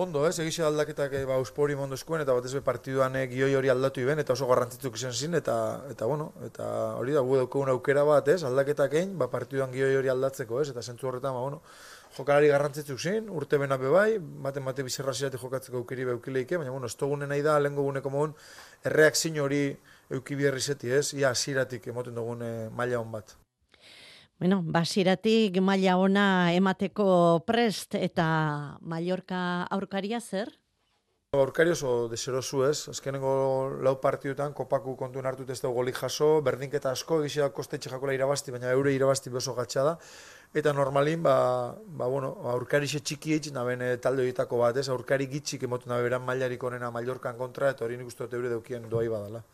Ondo, 0.00 0.22
ez, 0.28 0.38
egixe 0.38 0.62
aldaketak 0.62 1.12
e, 1.18 1.24
ba, 1.26 1.36
uspori 1.42 1.74
mondo 1.76 1.96
eskuen, 1.98 2.22
eta 2.22 2.32
batez 2.32 2.52
be 2.54 2.60
partiduan 2.64 3.16
e, 3.18 3.24
gioi 3.28 3.50
hori 3.58 3.68
aldatu 3.72 4.00
iben, 4.00 4.20
eta 4.22 4.36
oso 4.36 4.46
garrantzitsuk 4.46 4.94
izan 4.96 5.12
zin, 5.12 5.34
eta, 5.34 5.56
eta 5.90 6.06
bueno, 6.06 6.28
eta 6.46 6.68
hori 7.00 7.16
da, 7.16 7.24
gu 7.26 7.40
daukagun 7.40 7.72
aukera 7.72 8.04
bat, 8.06 8.30
ez, 8.30 8.44
aldaketak 8.46 8.94
egin, 8.94 9.16
ba, 9.18 9.26
partiduan 9.32 9.74
gioi 9.74 9.90
hori 9.98 10.12
aldatzeko, 10.14 10.62
ez, 10.62 10.70
eta 10.70 10.86
zentzu 10.86 11.10
horretan, 11.10 11.34
ba, 11.34 11.42
bueno, 11.42 11.60
jokalari 12.16 12.54
garrantzitsuk 12.54 13.02
zin, 13.02 13.28
urte 13.34 13.58
bena 13.58 13.76
bai, 13.82 14.16
baten 14.46 14.64
bate 14.64 14.86
zirate 14.88 15.36
jokatzeko 15.36 15.82
aukeri 15.82 16.06
beukileike, 16.14 16.56
baina, 16.56 16.70
bueno, 16.70 16.86
ez 16.86 16.94
togunen 16.94 17.28
nahi 17.28 17.42
da, 17.42 17.58
lehenko 17.58 17.82
guneko 17.82 18.10
mogun, 18.10 18.34
erreak 18.84 19.18
hori 19.42 19.76
eukibierri 20.08 20.60
zeti, 20.60 20.90
ez, 20.90 21.12
ia 21.14 21.34
ziratik 21.34 21.86
emoten 21.88 22.14
dugun 22.14 22.42
e, 22.42 22.70
maila 22.70 23.02
hon 23.02 23.12
bat. 23.12 23.39
Bueno, 24.40 24.62
basiratik 24.64 25.58
maila 25.60 25.98
ona 26.00 26.26
emateko 26.56 27.06
prest 27.44 27.92
eta 27.98 28.26
Mallorca 28.80 29.40
aurkaria 29.76 30.16
zer? 30.20 30.48
Aurkari 31.36 31.74
oso 31.74 32.08
deserosu 32.08 32.62
ez, 32.64 32.88
azkenengo 32.88 33.32
lau 33.84 33.92
partidutan 34.00 34.54
kopaku 34.56 34.96
kontu 34.96 35.20
hartu 35.20 35.44
ez 35.44 35.60
dugu 35.60 35.74
golik 35.82 36.00
jaso, 36.00 36.30
berdinketa 36.40 36.90
asko, 36.90 37.20
egizia 37.20 37.50
kostetxe 37.52 37.92
jakola 37.92 38.16
irabazti, 38.16 38.50
baina 38.50 38.72
eure 38.72 38.94
irabazti 38.96 39.30
beso 39.30 39.54
gatsa 39.54 39.84
da. 39.84 39.94
Eta 40.54 40.72
normalin, 40.72 41.22
ba, 41.22 41.76
ba 42.00 42.08
bueno, 42.08 42.32
aurkari 42.54 42.88
xe 42.88 43.04
txiki 43.04 43.36
hitz, 43.36 43.52
naben 43.52 43.84
talde 44.00 44.24
horietako 44.24 44.64
bat 44.64 44.80
ez, 44.80 44.88
aurkari 44.88 45.28
gitxik 45.28 45.68
emotu 45.68 45.92
nabe 45.92 46.08
beran 46.08 46.24
mailarik 46.24 46.64
onena 46.64 46.90
Mallorcan 46.90 47.36
kontra, 47.36 47.70
eta 47.76 47.84
hori 47.84 48.00
nik 48.00 48.08
uste 48.08 48.24
dut 48.24 48.40
eure 48.40 48.56
deukien 48.56 48.88
doai 48.88 49.06
badala. 49.12 49.44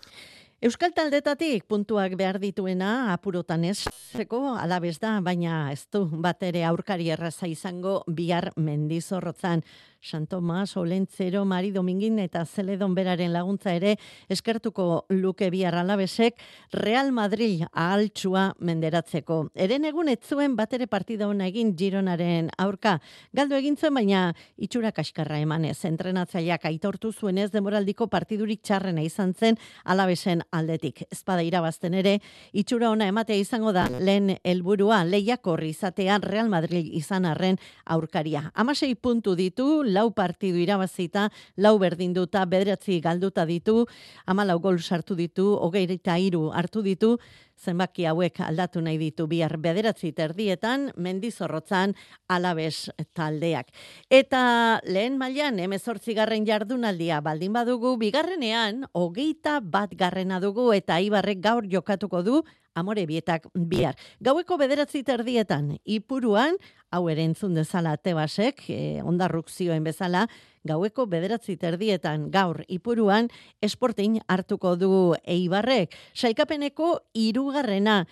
Euskal 0.64 0.94
taldetatik 0.96 1.66
puntuak 1.68 2.14
behar 2.16 2.38
dituena 2.40 3.12
apurotan 3.12 3.66
ez 3.68 3.82
zeko 4.16 4.54
alabez 4.56 4.94
da, 5.02 5.18
baina 5.20 5.66
ez 5.68 5.82
du 5.92 6.06
bat 6.08 6.40
ere 6.48 6.62
aurkari 6.64 7.10
erraza 7.12 7.44
izango 7.44 7.98
bihar 8.08 8.48
mendizorrotzan. 8.56 9.60
San 10.06 10.26
Tomas, 10.26 10.76
Olentzero, 10.76 11.44
Mari 11.44 11.72
Domingin 11.72 12.20
eta 12.22 12.44
Zeledon 12.46 12.94
beraren 12.94 13.32
laguntza 13.34 13.72
ere 13.74 13.96
eskertuko 14.30 15.06
luke 15.10 15.48
bihar 15.50 15.74
alabesek 15.74 16.38
Real 16.72 17.10
Madrid 17.12 17.64
ahaltsua 17.72 18.52
menderatzeko. 18.60 19.50
Eren 19.54 19.84
egun 19.84 20.08
ez 20.08 20.20
zuen 20.22 20.54
bat 20.56 20.72
ere 20.72 20.86
partida 20.86 21.26
hona 21.26 21.48
egin 21.50 21.74
Gironaren 21.76 22.52
aurka. 22.56 23.00
Galdo 23.34 23.58
egin 23.58 23.76
zuen 23.76 23.98
baina 23.98 24.22
itxura 24.56 24.92
kaskarra 24.94 25.40
emanez. 25.42 25.84
Entrenatzaileak 25.84 26.68
aitortu 26.70 27.12
zuen 27.12 27.42
ez 27.42 27.50
demoraldiko 27.50 28.06
partidurik 28.06 28.62
txarrena 28.62 29.02
izan 29.02 29.34
zen 29.34 29.58
alabesen 29.84 30.45
aldetik. 30.52 31.02
Ezpada 31.10 31.42
irabazten 31.46 31.94
ere, 31.94 32.18
itxura 32.52 32.90
ona 32.90 33.08
ematea 33.10 33.36
izango 33.40 33.72
da 33.72 33.86
lehen 33.98 34.36
helburua 34.44 35.02
lehiakor 35.04 35.64
izatean 35.64 36.22
Real 36.22 36.48
Madrid 36.48 36.88
izan 36.92 37.24
arren 37.24 37.58
aurkaria. 37.84 38.50
Amasei 38.54 38.94
puntu 38.94 39.36
ditu, 39.36 39.82
lau 39.84 40.10
partidu 40.10 40.58
irabazita, 40.62 41.30
lau 41.56 41.78
berdinduta, 41.78 42.44
bederatzi 42.44 43.00
galduta 43.00 43.46
ditu, 43.46 43.86
amalau 44.26 44.58
gol 44.60 44.78
sartu 44.78 45.14
ditu, 45.14 45.52
hogeirita 45.56 46.18
iru 46.18 46.50
hartu 46.52 46.82
ditu, 46.82 47.16
zenbaki 47.56 48.04
hauek 48.04 48.40
aldatu 48.44 48.82
nahi 48.84 48.98
ditu 49.00 49.26
bihar 49.26 49.56
bederatzi 49.60 50.12
terdietan, 50.12 50.90
mendizorrotzan 50.96 51.94
alabes 52.28 52.90
taldeak. 53.16 53.72
Eta 54.12 54.80
lehen 54.84 55.16
mailan 55.18 55.58
emezortzi 55.64 56.14
garren 56.14 56.46
jardunaldia 56.46 57.20
baldin 57.24 57.54
badugu, 57.56 57.96
bigarrenean, 58.00 58.84
hogeita 58.92 59.58
bat 59.60 59.94
garrena 59.96 60.35
dugu 60.40 60.72
eta 60.74 61.00
ibarrek 61.00 61.40
gaur 61.44 61.66
jokatuko 61.70 62.22
du, 62.22 62.42
amore 62.76 63.06
bietak 63.08 63.48
bihar. 63.54 63.96
Gaueko 64.20 64.58
bederatzi 64.60 65.02
terdietan, 65.02 65.78
ipuruan, 65.84 66.58
hau 66.92 67.06
ere 67.08 67.24
entzun 67.24 67.56
dezala 67.56 67.96
tebasek, 67.96 68.62
e, 68.68 68.78
ondarruk 69.02 69.48
zioen 69.50 69.84
bezala, 69.84 70.26
gaueko 70.66 71.06
bederatzi 71.08 71.56
terdietan 71.56 72.30
gaur 72.30 72.62
ipuruan, 72.68 73.30
esportin 73.64 74.20
hartuko 74.28 74.76
du 74.76 74.92
eibarrek. 75.24 75.96
Sailkapeneko 76.14 76.96
irugarrena, 77.14 78.04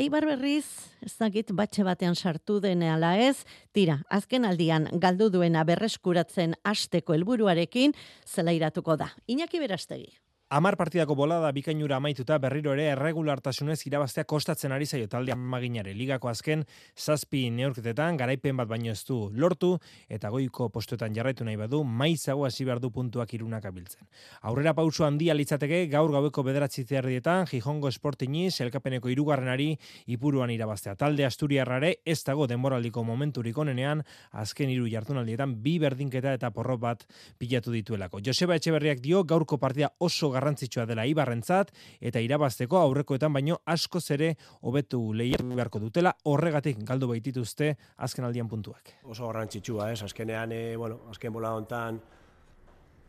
Eibar 0.00 0.24
berriz, 0.24 0.64
ez 1.04 1.12
dakit 1.20 1.50
batxe 1.52 1.84
batean 1.84 2.14
sartu 2.16 2.56
dene 2.64 2.88
ala 2.88 3.10
ez, 3.20 3.44
tira, 3.76 3.98
azken 4.08 4.48
aldian 4.48 4.88
galdu 5.04 5.28
duena 5.28 5.66
berreskuratzen 5.68 6.56
asteko 6.64 7.12
helburuarekin 7.12 7.92
zela 8.24 8.56
iratuko 8.56 8.96
da. 8.96 9.10
Iñaki 9.28 9.60
berastegi. 9.60 10.08
Amar 10.52 10.76
partidako 10.76 11.14
bolada 11.16 11.48
bikainura 11.56 11.96
amaituta 11.96 12.36
berriro 12.36 12.74
ere 12.74 12.90
erregulartasunez 12.92 13.78
irabaztea 13.88 14.26
kostatzen 14.28 14.72
ari 14.76 14.84
zaio 14.84 15.06
talde 15.08 15.32
amaginare. 15.32 15.94
Ligako 15.96 16.28
azken 16.28 16.66
zazpi 16.92 17.46
neurketetan 17.48 18.18
garaipen 18.20 18.58
bat 18.60 18.68
baino 18.68 18.90
ez 18.92 19.00
du 19.08 19.30
lortu 19.32 19.70
eta 20.12 20.28
goiko 20.28 20.66
postuetan 20.68 21.16
jarraitu 21.16 21.46
nahi 21.48 21.56
badu 21.56 21.80
maizago 21.84 22.44
hasi 22.44 22.66
behar 22.68 22.82
du 22.84 22.90
puntuak 22.92 23.32
irunak 23.32 23.64
abiltzen. 23.64 24.04
Aurrera 24.42 24.74
pausu 24.76 25.06
handia 25.06 25.32
litzateke 25.32 25.86
gaur 25.86 26.12
gaueko 26.12 26.44
bederatzi 26.44 26.84
zerdietan 26.84 27.48
Gijongo 27.48 27.88
Sportini 27.90 28.50
elkapeneko 28.52 29.08
irugarrenari 29.08 29.70
ipuruan 30.04 30.52
irabaztea. 30.52 30.98
Talde 31.00 31.24
Asturiarrare 31.24 31.94
ez 32.04 32.18
dago 32.28 32.46
denboraldiko 32.46 33.06
momenturik 33.08 33.56
onenean 33.56 34.04
azken 34.32 34.68
hiru 34.68 34.84
jartunaldietan 34.92 35.56
bi 35.64 35.78
berdinketa 35.78 36.36
eta 36.36 36.52
porro 36.52 36.76
bat 36.76 37.08
pilatu 37.38 37.72
dituelako. 37.72 38.20
Joseba 38.20 38.60
Etxeberriak 38.60 39.00
dio 39.00 39.24
gaurko 39.24 39.56
partida 39.56 39.94
oso 39.96 40.34
garrantzitsua 40.42 40.86
dela 40.90 41.06
Ibarrentzat 41.06 41.70
eta 42.02 42.22
irabazteko 42.22 42.80
aurrekoetan 42.82 43.32
baino 43.32 43.60
asko 43.66 44.00
zere 44.00 44.34
hobetu 44.62 45.12
lehiatu 45.14 45.46
beharko 45.54 45.82
dutela 45.82 46.14
horregatik 46.24 46.82
galdu 46.88 47.08
baitituzte 47.12 47.76
azken 47.96 48.26
aldian 48.26 48.50
puntuak. 48.50 48.96
Oso 49.04 49.28
garrantzitsua, 49.30 49.92
ez? 49.92 50.02
Azkenean, 50.02 50.52
e, 50.52 50.76
bueno, 50.76 51.02
azken 51.12 51.32
bola 51.32 51.54
hontan 51.54 52.02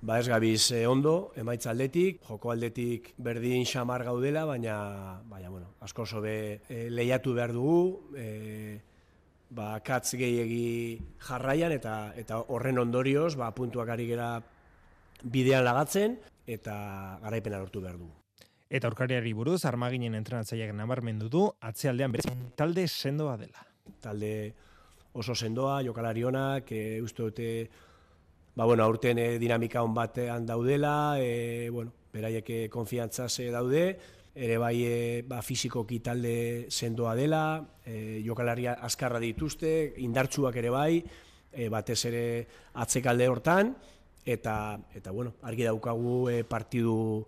ba 0.04 0.18
ez 0.20 0.28
gabiz 0.28 0.72
e, 0.76 0.84
ondo, 0.88 1.32
emaitza 1.40 1.72
aldetik, 1.72 2.20
joko 2.28 2.52
aldetik 2.52 3.14
berdin 3.24 3.64
xamar 3.66 4.04
gaudela, 4.04 4.44
baina, 4.46 4.76
baina 5.32 5.50
bueno, 5.50 5.70
asko 5.82 6.06
zobe 6.06 6.36
e, 6.68 6.90
lehiatu 6.92 7.34
behar 7.38 7.54
dugu, 7.56 8.12
e, 8.20 8.82
ba, 9.56 9.78
katz 9.86 10.18
gehiegi 10.20 11.00
jarraian 11.24 11.72
eta 11.72 11.96
eta 12.20 12.42
horren 12.52 12.84
ondorioz 12.84 13.38
ba, 13.40 13.54
puntuak 13.56 13.94
ari 13.96 14.10
gera 14.12 14.36
bidean 15.24 15.64
lagatzen, 15.64 16.20
eta 16.48 17.20
garaipena 17.24 17.60
lortu 17.60 17.82
behar 17.82 17.98
du. 17.98 18.10
Eta 18.74 18.90
aurkariari 18.90 19.34
buruz, 19.38 19.64
armaginen 19.70 20.16
entrenatzaileak 20.18 20.74
nabarmendu 20.74 21.30
du, 21.30 21.44
atzealdean 21.62 22.12
bere 22.16 22.34
talde 22.58 22.88
sendoa 22.88 23.38
dela. 23.38 23.66
Talde 24.02 24.32
oso 25.14 25.36
sendoa, 25.36 25.82
jokalari 25.86 26.24
onak, 26.26 26.72
e, 26.72 27.02
uste 27.02 27.22
dute, 27.22 27.50
ba, 28.56 28.66
bueno, 28.66 28.84
aurten 28.84 29.20
e, 29.22 29.28
dinamika 29.40 29.84
hon 29.84 29.94
batean 29.94 30.48
daudela, 30.50 31.20
e, 31.22 31.70
bueno, 31.70 31.94
beraiek 32.14 32.50
konfiantza 32.74 33.30
ze 33.30 33.52
daude, 33.54 33.86
ere 34.34 34.58
bai 34.58 34.76
e, 34.86 35.22
ba, 35.28 35.42
fizikoki 35.46 36.00
talde 36.02 36.66
sendoa 36.70 37.14
dela, 37.16 37.62
e, 37.86 38.22
jokalaria 38.26 38.80
azkarra 38.82 39.22
dituzte, 39.22 39.94
indartsuak 40.02 40.58
ere 40.58 40.74
bai, 40.74 41.04
e, 41.54 41.70
batez 41.70 42.00
ere 42.10 42.26
atzekalde 42.82 43.30
hortan, 43.30 43.76
eta 44.26 44.80
eta 44.96 45.12
bueno, 45.12 45.34
argi 45.42 45.64
daukagu 45.68 46.30
e, 46.30 46.44
partidu 46.44 47.26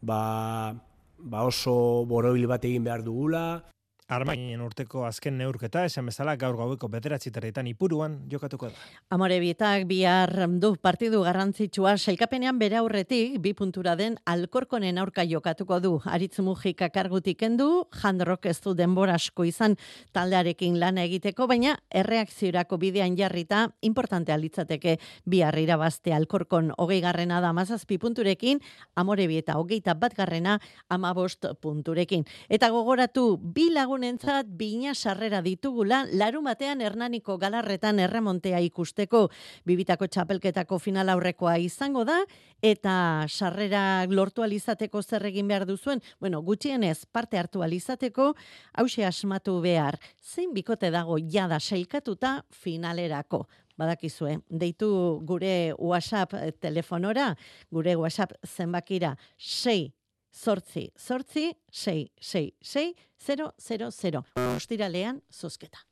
ba, 0.00 0.74
ba 1.18 1.44
oso 1.44 2.04
borobil 2.06 2.46
bat 2.46 2.64
egin 2.64 2.84
behar 2.84 3.02
dugula, 3.04 3.62
Armainen 4.10 4.58
urteko 4.64 5.04
azken 5.06 5.36
neurketa, 5.38 5.84
esan 5.86 6.08
bezala 6.10 6.32
gaur 6.34 6.56
gaueko 6.58 6.88
bederatzi 6.90 7.30
ipuruan 7.70 8.26
jokatuko 8.28 8.66
da. 8.66 8.74
Amore 9.10 9.38
bietak 9.38 9.86
bihar 9.86 10.48
du 10.58 10.74
partidu 10.82 11.22
garrantzitsua 11.22 11.96
sailkapenean 11.96 12.58
bere 12.58 12.76
aurretik 12.76 13.38
bi 13.40 13.52
puntura 13.54 13.94
den 13.94 14.16
alkorkonen 14.26 14.98
aurka 14.98 15.22
jokatuko 15.22 15.78
du. 15.80 16.00
Aritz 16.04 16.40
mugik 16.40 16.82
akargutik 16.82 17.42
endu, 17.42 17.84
jandrok 18.02 18.46
ez 18.46 18.60
du 18.60 18.74
denbora 18.74 19.14
asko 19.14 19.44
izan 19.44 19.76
taldearekin 20.12 20.80
lana 20.80 21.04
egiteko, 21.04 21.46
baina 21.46 21.76
erreakziorako 21.90 22.78
bidean 22.78 23.16
jarrita 23.16 23.68
importante 23.82 24.36
litzateke 24.36 24.98
bihar 25.24 25.56
irabazte 25.56 26.12
alkorkon 26.12 26.72
hogei 26.78 27.00
garrena 27.00 27.40
da 27.40 27.52
mazazpi 27.52 27.98
punturekin, 27.98 28.58
amore 28.96 29.28
bieta 29.28 29.54
hogeita 29.54 29.94
bat 29.94 30.16
garrena 30.16 30.58
amabost 30.88 31.46
punturekin. 31.60 32.24
Eta 32.48 32.70
gogoratu, 32.70 33.38
bi 33.38 33.70
lagun 33.70 33.99
lagunentzat 34.00 34.46
bina 34.56 34.94
sarrera 34.94 35.42
ditugula 35.44 36.06
larun 36.16 36.44
batean 36.44 36.80
Hernaniko 36.80 37.36
galarretan 37.36 37.98
erremontea 38.00 38.58
ikusteko 38.64 39.28
bibitako 39.68 40.06
txapelketako 40.06 40.78
final 40.78 41.10
aurrekoa 41.12 41.58
izango 41.60 42.04
da 42.08 42.16
eta 42.62 43.26
sarrera 43.28 44.06
lortu 44.08 44.42
alizateko 44.42 45.02
zer 45.02 45.26
egin 45.26 45.48
behar 45.48 45.66
duzuen, 45.66 46.00
bueno, 46.18 46.40
gutxienez 46.40 47.04
parte 47.12 47.36
hartu 47.36 47.62
alizateko, 47.62 48.34
hause 48.72 49.04
asmatu 49.04 49.60
behar, 49.60 50.00
zein 50.22 50.54
bikote 50.54 50.90
dago 50.90 51.18
jada 51.20 51.60
sailkatuta 51.60 52.44
finalerako 52.50 53.46
badakizue. 53.76 54.38
Deitu 54.48 55.20
gure 55.28 55.74
WhatsApp 55.76 56.32
telefonora, 56.60 57.34
gure 57.70 57.96
WhatsApp 57.96 58.32
zenbakira 58.48 59.16
6 59.36 59.99
sortzi, 60.30 60.90
sortzi, 60.96 61.50
sei, 61.70 62.10
sei, 62.20 62.54
sei, 62.60 62.94
zero, 63.18 63.54
zero, 63.58 63.90
zero. 63.90 64.24
Ostiralean, 64.56 65.22
zozketa. 65.30 65.86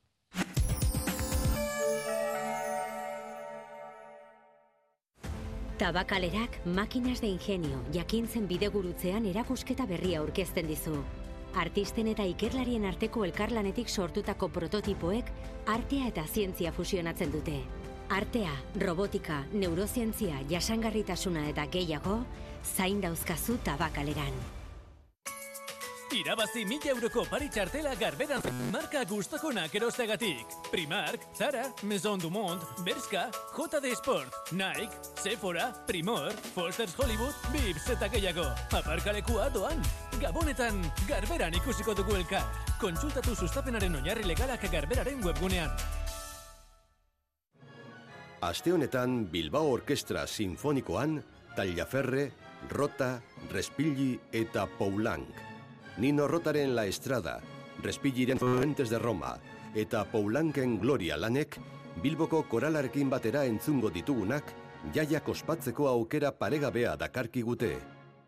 Tabakalerak 5.78 6.66
makinas 6.66 7.20
de 7.20 7.28
ingenio 7.28 7.78
jakintzen 7.94 8.48
bidegurutzean 8.50 9.26
erakusketa 9.30 9.86
berria 9.86 10.18
aurkezten 10.18 10.66
dizu. 10.66 11.04
Artisten 11.54 12.10
eta 12.10 12.26
ikerlarien 12.26 12.84
arteko 12.84 13.22
elkarlanetik 13.24 13.88
sortutako 13.88 14.48
prototipoek 14.48 15.30
artea 15.66 16.08
eta 16.10 16.26
zientzia 16.26 16.72
fusionatzen 16.72 17.30
dute. 17.30 17.60
Artea, 18.08 18.54
robotika, 18.80 19.42
neurozientzia, 19.52 20.40
jasangarritasuna 20.48 21.42
eta 21.50 21.66
gehiago, 21.68 22.22
zain 22.64 23.02
dauzkazu 23.04 23.58
tabakaleran. 23.64 24.32
Irabazi 26.16 26.62
mila 26.64 26.88
euroko 26.94 27.26
pari 27.28 27.50
txartela 27.52 27.92
garberan 28.00 28.40
marka 28.72 29.02
gustokonak 29.04 29.74
erostegatik. 29.76 30.56
Primark, 30.72 31.20
Zara, 31.36 31.66
Maison 31.82 32.18
du 32.18 32.30
Monde, 32.30 32.64
Berska, 32.82 33.26
JD 33.52 33.92
Sport, 34.00 34.32
Nike, 34.52 34.88
Sephora, 35.20 35.68
Primor, 35.86 36.32
Foster's 36.54 36.96
Hollywood, 36.96 37.36
Bips 37.52 37.90
eta 37.92 38.08
gehiago. 38.08 38.48
Aparkalekua 38.72 39.50
doan. 39.52 39.84
Gabonetan, 40.18 40.80
garberan 41.06 41.54
ikusiko 41.60 41.94
dugu 41.94 42.16
elkar. 42.16 42.48
Kontsultatu 42.80 43.36
sustapenaren 43.36 44.00
oinarri 44.00 44.24
legalak 44.32 44.64
garberaren 44.72 45.20
webgunean. 45.22 45.68
Aste 48.40 48.72
honetan 48.72 49.32
Bilbao 49.32 49.66
Orkestra 49.66 50.24
Sinfonikoan, 50.26 51.24
Tallaferre, 51.56 52.30
Rota, 52.70 53.20
Respilli 53.50 54.12
eta 54.30 54.68
Poulank. 54.78 55.34
Nino 55.96 56.28
Rotaren 56.28 56.76
La 56.76 56.84
Estrada, 56.86 57.40
Respilliren 57.82 58.38
Fuentes 58.38 58.90
de 58.90 58.98
Roma 58.98 59.40
eta 59.74 60.04
Poulanken 60.04 60.78
Gloria 60.78 61.16
lanek 61.16 61.58
Bilboko 62.02 62.44
koralarekin 62.48 63.10
batera 63.10 63.42
entzungo 63.44 63.90
ditugunak 63.90 64.52
jaiak 64.94 65.28
ospatzeko 65.28 65.88
aukera 65.88 66.30
paregabea 66.30 66.94
dakarkigute. 66.96 67.72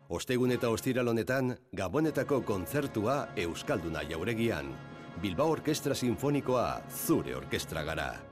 Ostegun 0.09 0.51
eta 0.51 0.69
ostiralonetan 0.69 1.55
Gabonetako 1.71 2.41
kontzertua 2.41 3.29
Euskalduna 3.37 4.03
jauregian. 4.09 4.75
Bilbao 5.21 5.55
Orkestra 5.55 5.95
Sinfonikoa 5.95 6.81
zure 7.05 7.35
orkestra 7.35 7.83
gara. 7.87 8.30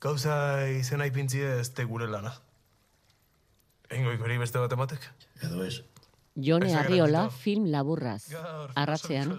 Gauza 0.00 0.34
izena 0.72 1.04
ipintzie 1.10 1.58
ez 1.60 1.68
te 1.76 1.84
gure 1.84 2.06
lana. 2.08 2.30
Engoik 3.92 4.22
hori 4.24 4.38
beste 4.40 4.60
bat 4.62 4.72
ematek? 4.72 5.02
Edo 5.44 5.60
ez. 5.66 5.82
Jone 6.40 6.70
Arriola 6.78 7.26
film 7.34 7.66
laburraz. 7.68 8.30
Arratzean, 8.80 9.34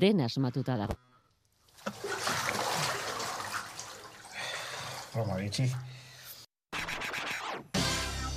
den 0.00 0.22
asmatuta 0.24 0.78
dago. 0.80 0.96
Roma 5.12 5.36
gitxi. 5.42 5.68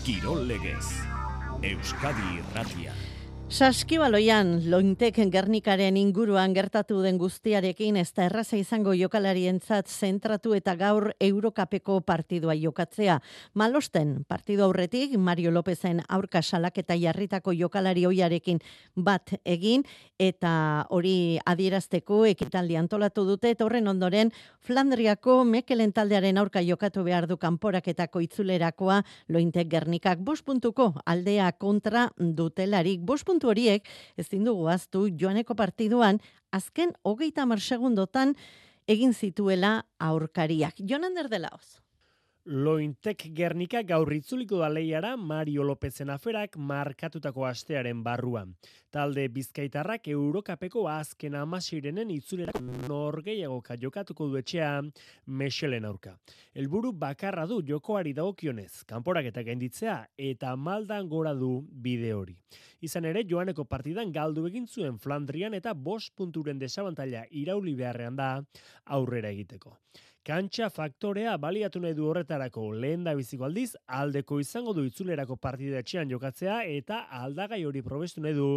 Kirol 0.04 0.44
legez. 0.52 0.86
Euskadi 1.72 2.40
irratia. 2.42 2.98
Saskibaloian, 3.52 4.62
lointeken 4.72 5.28
gernikaren 5.28 5.98
inguruan 6.00 6.54
gertatu 6.56 7.02
den 7.04 7.18
guztiarekin 7.20 7.98
ez 8.00 8.14
da 8.16 8.24
erraza 8.30 8.56
izango 8.56 8.94
jokalarientzat 8.96 9.90
zentratu 9.92 10.54
eta 10.56 10.78
gaur 10.80 11.10
Eurokapeko 11.20 11.98
partidua 12.08 12.56
jokatzea. 12.56 13.18
Malosten, 13.54 14.22
partidu 14.24 14.64
aurretik, 14.64 15.18
Mario 15.20 15.52
Lopezen 15.52 16.00
aurka 16.08 16.40
salak 16.42 16.80
eta 16.80 16.96
jarritako 16.96 17.52
jokalari 17.52 18.06
hoiarekin 18.08 18.62
bat 18.96 19.34
egin, 19.44 19.84
eta 20.18 20.88
hori 20.90 21.36
adierazteko 21.44 22.22
ekitaldi 22.32 22.80
antolatu 22.80 23.28
dute, 23.28 23.52
eta 23.52 23.68
horren 23.68 23.92
ondoren 23.92 24.32
Flandriako 24.64 25.42
Mekelen 25.44 25.92
taldearen 25.92 26.38
aurka 26.40 26.64
jokatu 26.64 27.04
behar 27.04 27.28
du 27.28 27.36
kanporaketako 27.36 28.24
itzulerakoa 28.30 29.02
lointek 29.28 29.68
gernikak 29.68 30.24
bos 30.24 30.40
puntuko 30.42 30.94
aldea 31.04 31.52
kontra 31.52 32.08
dutelarik. 32.18 33.04
Bos 33.04 33.26
puntu 33.42 33.50
horiek 33.50 33.88
ez 34.18 34.30
dugu 34.30 34.68
aztu 34.70 35.10
joaneko 35.10 35.56
partiduan 35.56 36.20
azken 36.52 36.94
hogeita 37.04 37.46
mar 37.46 37.60
segundotan 37.60 38.36
egin 38.88 39.14
zituela 39.14 39.86
aurkariak. 40.00 40.76
Jonander 40.78 41.28
de 41.28 41.40
Laos. 41.40 41.81
Lointek 42.46 43.28
Gernika 43.38 43.84
gaur 43.86 44.10
itzuliko 44.16 44.58
da 44.58 44.68
leiara 44.74 45.12
Mario 45.14 45.62
Lopezen 45.62 46.10
aferak 46.10 46.56
markatutako 46.58 47.46
astearen 47.46 48.02
barruan. 48.02 48.56
Talde 48.90 49.28
Bizkaitarrak 49.30 50.08
Eurokapeko 50.10 50.88
azken 50.90 51.36
amasirenen 51.38 52.10
itzulerak 52.10 52.58
norgeiago 52.90 53.62
jokatuko 53.78 54.28
du 54.28 54.38
etxea 54.38 54.82
Mexelen 55.28 55.86
aurka. 55.86 56.18
Elburu 56.56 56.92
bakarra 56.92 57.46
du 57.46 57.62
jokoari 57.62 58.14
dagokionez, 58.14 58.86
kanporak 58.88 59.26
eta 59.26 59.44
gainditzea 59.44 60.08
eta 60.18 60.56
maldan 60.56 61.08
gora 61.08 61.36
du 61.36 61.62
bide 61.72 62.12
hori. 62.12 62.36
Izan 62.82 63.06
ere, 63.06 63.24
joaneko 63.24 63.66
partidan 63.66 64.12
galdu 64.12 64.48
egin 64.48 64.66
zuen 64.66 64.98
Flandrian 64.98 65.54
eta 65.54 65.76
bost 65.76 66.16
punturen 66.16 66.58
desabantaila 66.58 67.28
irauli 67.30 67.76
beharrean 67.76 68.16
da 68.16 68.42
aurrera 68.86 69.30
egiteko. 69.30 69.78
Kantxa 70.22 70.68
faktorea 70.70 71.32
baliatu 71.42 71.80
nahi 71.82 71.96
du 71.98 72.06
horretarako 72.06 72.68
lehen 72.84 73.08
da 73.08 73.16
biziko 73.18 73.48
aldiz, 73.48 73.72
aldeko 74.00 74.38
izango 74.40 74.76
du 74.78 74.84
itzulerako 74.86 75.38
partida 75.42 75.80
etxean 75.82 76.12
jokatzea 76.14 76.60
eta 76.76 77.00
aldagai 77.24 77.64
hori 77.66 77.82
probestu 77.82 78.22
nahi 78.22 78.38
du 78.38 78.50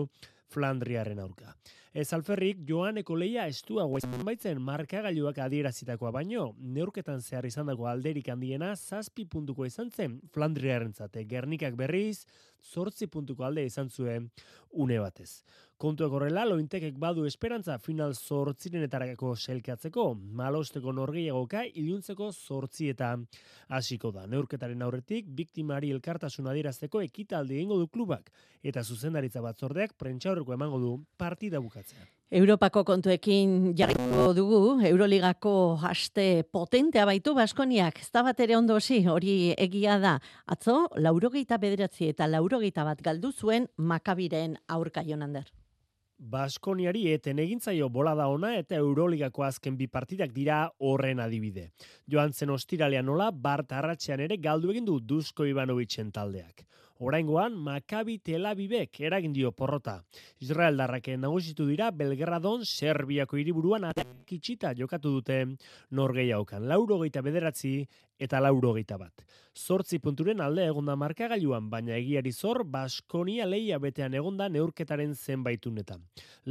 Flandriaren 0.53 1.23
aurka. 1.25 1.55
Ez 1.95 2.09
alferrik, 2.11 2.65
joaneko 2.67 3.15
leia 3.15 3.45
estua 3.47 3.85
guaizan 3.87 4.25
baitzen 4.27 4.59
markagailuak 4.67 5.37
adierazitakoa 5.45 6.11
baino, 6.17 6.49
neurketan 6.59 7.21
zehar 7.23 7.47
izan 7.47 7.71
dago 7.71 7.87
alderik 7.87 8.33
handiena 8.35 8.73
zazpi 8.75 9.29
puntuko 9.31 9.63
izan 9.69 9.93
zen 9.95 10.17
Flandriaren 10.35 10.91
zate. 10.91 11.23
Gernikak 11.31 11.77
berriz, 11.79 12.25
zortzi 12.65 13.07
puntuko 13.07 13.45
alde 13.47 13.63
izan 13.69 13.91
zuen 13.95 14.27
une 14.73 14.99
batez. 14.99 15.45
Kontuak 15.79 16.13
horrela, 16.17 16.45
lointekek 16.47 16.99
badu 17.03 17.27
esperantza 17.29 17.77
final 17.83 18.15
zortzirenetarako 18.15 19.35
selkatzeko, 19.37 20.05
malosteko 20.39 20.93
norgeiagoka 20.95 21.65
iluntzeko 21.67 22.31
zortzi 22.33 22.89
eta 22.91 23.13
hasiko 23.69 24.11
da. 24.15 24.27
Neurketaren 24.31 24.83
aurretik, 24.87 25.29
biktimari 25.29 25.91
elkartasun 25.95 26.47
adierazteko 26.51 27.03
ekitaldi 27.07 27.59
egingo 27.59 27.79
du 27.79 27.89
klubak, 27.91 28.31
eta 28.63 28.83
zuzendaritza 28.83 29.43
batzordeak 29.45 29.95
prentxaurreko 30.01 30.55
emango 30.55 30.81
du 30.81 30.93
partida 31.19 31.61
bukatzea. 31.85 32.07
Europako 32.31 32.85
kontuekin 32.85 33.75
jarriko 33.77 34.33
dugu, 34.35 34.81
Euroligako 34.83 35.77
haste 35.77 36.43
potentea 36.51 37.05
baitu 37.07 37.35
Baskoniak, 37.35 38.01
ez 38.01 38.11
da 38.11 38.23
bat 38.23 38.41
ere 38.41 38.57
ondo 38.57 38.75
hori 38.75 39.55
egia 39.57 39.99
da. 39.99 40.19
Atzo, 40.47 40.89
laurogeita 40.97 41.59
bederatzi 41.59 42.09
eta 42.09 42.27
laurogeita 42.27 42.85
bat 42.85 43.01
galdu 43.03 43.31
zuen 43.33 43.69
makabiren 43.77 44.57
aurka 44.67 45.03
jonander. 45.03 45.45
Baskoniari 46.19 47.13
eten 47.13 47.39
egintzaio 47.39 47.89
bolada 47.89 48.27
ona 48.29 48.57
eta 48.57 48.77
Euroligako 48.77 49.43
azken 49.43 49.77
bi 49.77 49.87
partidak 49.87 50.33
dira 50.33 50.71
horren 50.79 51.21
adibide. 51.21 51.71
Joan 52.09 52.33
zen 52.33 52.51
ostiralean 52.51 53.05
nola, 53.05 53.31
Bart 53.31 53.73
Arratxean 53.73 54.21
ere 54.21 54.37
galdu 54.39 54.71
egin 54.71 54.85
du 54.85 55.01
Dusko 55.01 55.45
Ivanovicen 55.45 56.11
taldeak. 56.11 56.65
Oraingoan 57.03 57.57
Maccabi 57.59 58.21
Tel 58.23 58.47
Avivek 58.47 59.01
eragin 59.03 59.33
dio 59.35 59.51
porrota. 59.51 59.97
Israel 60.39 60.77
darrake 60.79 61.17
nagusitu 61.19 61.67
dira 61.67 61.91
Belgradon 61.91 62.63
Serbiako 62.65 63.41
hiriburuan 63.41 63.89
atakitxita 63.89 64.71
jokatu 64.79 65.11
dute 65.17 65.41
norgeiaukan. 65.91 66.69
Lauro 66.71 67.01
geita 67.03 67.23
bederatzi 67.27 67.89
eta 68.25 68.41
lauro 68.41 68.73
geita 68.77 68.99
bat. 69.01 69.25
Zortzi 69.55 70.01
punturen 70.03 70.41
alde 70.43 70.65
egonda 70.67 70.97
markagailuan, 70.99 71.69
baina 71.71 71.93
egiari 71.95 72.33
zor 72.33 72.65
Baskonia 72.67 73.45
leia 73.47 73.77
betean 73.79 74.17
egonda 74.19 74.49
neurketaren 74.51 75.13
zenbaitunetan. 75.15 76.01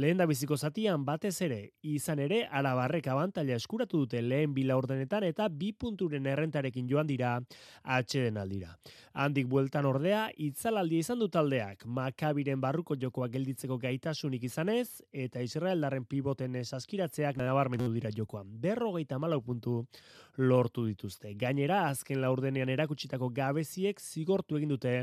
Lehen 0.00 0.16
da 0.16 0.24
biziko 0.26 0.56
zatian 0.56 1.04
batez 1.04 1.34
ere, 1.44 1.58
izan 1.82 2.22
ere, 2.24 2.46
arabarrek 2.48 3.10
abantaila 3.12 3.58
eskuratu 3.60 4.00
dute 4.06 4.22
lehen 4.24 4.54
bila 4.56 4.78
ordenetan 4.80 5.26
eta 5.28 5.50
bi 5.52 5.74
punturen 5.76 6.24
errentarekin 6.32 6.88
joan 6.88 7.06
dira 7.06 7.34
atxeden 7.82 8.40
aldira. 8.40 8.72
Handik 9.12 9.52
bueltan 9.52 9.84
ordea, 9.84 10.24
itzalaldi 10.40 11.02
izan 11.04 11.20
du 11.20 11.28
taldeak, 11.28 11.84
makabiren 11.84 12.62
barruko 12.64 12.96
jokoak 12.96 13.36
gelditzeko 13.36 13.76
gaitasunik 13.84 14.48
izanez, 14.48 15.02
eta 15.12 15.44
Israeldarren 15.44 16.08
pivoten 16.08 16.56
esaskiratzeak 16.56 17.36
nabarmendu 17.36 17.92
dira 17.92 18.10
jokoan. 18.16 18.48
Berrogeita 18.64 19.20
malau 19.20 19.42
puntu 19.44 19.82
lortu 20.38 20.86
dituzte. 20.86 21.34
Gainera, 21.38 21.84
azken 21.90 22.20
laurdenean 22.22 22.72
erakutsitako 22.72 23.30
gabeziek 23.34 24.00
zigortu 24.00 24.58
egin 24.58 24.74
dute 24.74 24.96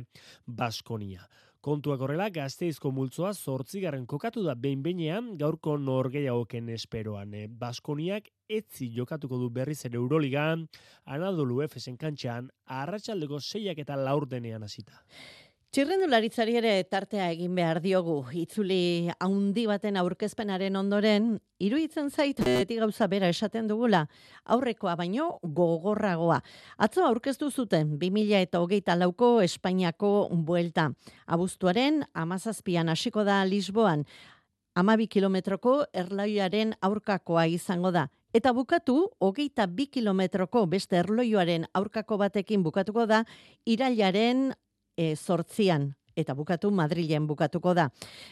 Baskonia. 0.46 1.28
Kontuak 1.62 2.02
horrela, 2.02 2.32
gazteizko 2.34 2.90
multzoa 2.90 3.36
zortzigarren 3.38 4.08
kokatu 4.10 4.42
da 4.42 4.56
behin 4.58 4.82
behinean 4.82 5.28
gaurko 5.38 5.76
norgeiagoken 5.78 6.72
esperoan. 6.74 7.36
Baskoniak 7.60 8.32
etzi 8.50 8.88
jokatuko 8.96 9.38
du 9.38 9.52
berriz 9.54 9.78
ere 9.86 10.00
Euroligan, 10.00 10.66
Anadolu 11.06 11.62
Efesen 11.62 12.00
kantxan, 12.02 12.50
arratsaldeko 12.66 13.38
seiak 13.40 13.78
eta 13.86 14.00
laurdenean 14.00 14.66
hasita. 14.66 15.04
Txirrendularitzari 15.72 16.58
ere 16.60 16.72
tartea 16.84 17.30
egin 17.32 17.54
behar 17.56 17.78
diogu. 17.80 18.18
Itzuli 18.36 19.08
haundi 19.24 19.64
baten 19.70 19.96
aurkezpenaren 19.96 20.76
ondoren, 20.76 21.30
iruditzen 21.64 22.10
zait 22.12 22.42
beti 22.44 22.76
gauza 22.76 23.06
bera 23.08 23.30
esaten 23.32 23.70
dugula, 23.70 24.02
aurrekoa 24.52 24.98
baino 25.00 25.30
gogorragoa. 25.60 26.42
Atzo 26.76 27.06
aurkeztu 27.08 27.48
zuten 27.56 27.94
2000 28.02 28.42
eta 28.50 28.60
hogeita 28.60 28.98
lauko 29.00 29.30
Espainiako 29.46 30.10
buelta. 30.50 30.90
Abuztuaren 31.26 32.02
amazazpian 32.12 32.92
hasiko 32.92 33.24
da 33.24 33.38
Lisboan, 33.48 34.04
amabi 34.76 35.08
kilometroko 35.08 35.86
erloiaren 35.94 36.74
aurkakoa 36.82 37.46
izango 37.48 37.94
da. 37.96 38.10
Eta 38.36 38.52
bukatu, 38.52 38.98
hogeita 39.24 39.70
bi 39.72 39.88
kilometroko 39.88 40.66
beste 40.68 41.00
erloioaren 41.00 41.70
aurkako 41.72 42.20
batekin 42.26 42.68
bukatuko 42.68 43.08
da, 43.08 43.22
irailaren 43.64 44.52
e, 45.02 45.16
sortzian 45.16 45.92
eta 46.16 46.34
bukatu 46.36 46.72
Madrilen 46.72 47.26
bukatuko 47.28 47.74
da. 47.74 47.88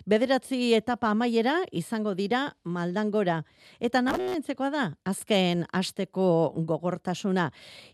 Bederatzi 0.10 0.74
etapa 0.76 1.12
amaiera 1.14 1.56
izango 1.72 2.14
dira 2.16 2.42
maldangora. 2.64 3.40
Eta 3.80 4.02
nabamentzekoa 4.04 4.70
da, 4.74 4.86
azken 5.08 5.66
asteko 5.72 6.28
gogortasuna. 6.70 7.50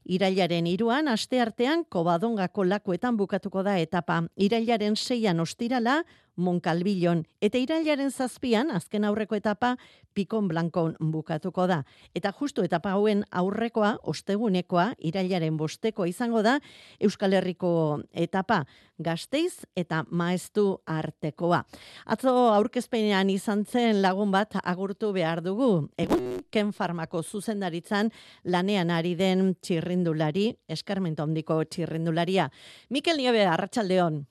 Irailaren 0.06 0.68
iruan, 0.68 1.08
aste 1.12 1.42
artean, 1.42 1.86
kobadongako 1.86 2.66
lakuetan 2.66 3.18
bukatuko 3.18 3.64
da 3.64 3.78
etapa. 3.80 4.24
Irailaren 4.36 4.98
seian 4.98 5.40
ostirala, 5.40 6.02
Monkalbilon. 6.36 7.26
Eta 7.42 7.60
irailaren 7.62 8.12
zazpian, 8.12 8.72
azken 8.72 9.06
aurreko 9.06 9.36
etapa, 9.36 9.76
Pikon 10.16 10.48
Blankon 10.48 10.96
bukatuko 11.00 11.68
da. 11.68 11.82
Eta 12.16 12.32
justu 12.34 12.64
etapa 12.64 12.94
hauen 12.96 13.24
aurrekoa, 13.32 13.98
ostegunekoa, 14.04 14.94
irailaren 15.00 15.58
bosteko 15.58 16.06
izango 16.08 16.42
da, 16.46 16.60
Euskal 17.00 17.36
Herriko 17.36 18.02
etapa 18.14 18.64
gazteiz 19.00 19.66
eta 19.76 20.04
maeztu 20.10 20.80
artekoa. 20.88 21.64
Atzo 22.06 22.32
aurkezpenean 22.54 23.30
izan 23.30 23.66
zen 23.66 24.02
lagun 24.02 24.32
bat 24.32 24.56
agurtu 24.64 25.12
behar 25.16 25.44
dugu. 25.44 25.90
Egun 25.98 26.40
Ken 26.52 26.72
Farmako 26.74 27.24
zuzendaritzan 27.24 28.12
lanean 28.44 28.92
ari 28.92 29.16
den 29.20 29.56
txirrindulari, 29.62 30.54
eskarmento 30.68 31.24
handiko 31.24 31.60
txirrindularia. 31.64 32.50
Mikel 32.90 33.20
Niebe, 33.20 33.44
arratsaldeon. 33.46 34.24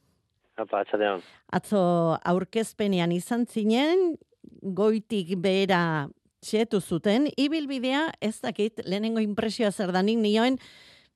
Apa, 0.56 0.84
atxadean. 0.84 1.22
Atzo 1.50 1.80
aurkezpenean 2.22 3.12
izan 3.12 3.46
zinen, 3.46 4.14
goitik 4.62 5.34
behera 5.42 6.08
txetu 6.44 6.80
zuten, 6.80 7.26
ibilbidea 7.40 8.06
ez 8.22 8.36
dakit 8.44 8.84
lehenengo 8.84 9.22
impresioa 9.24 9.72
zer 9.72 9.92
danik 9.96 10.20
nioen, 10.20 10.58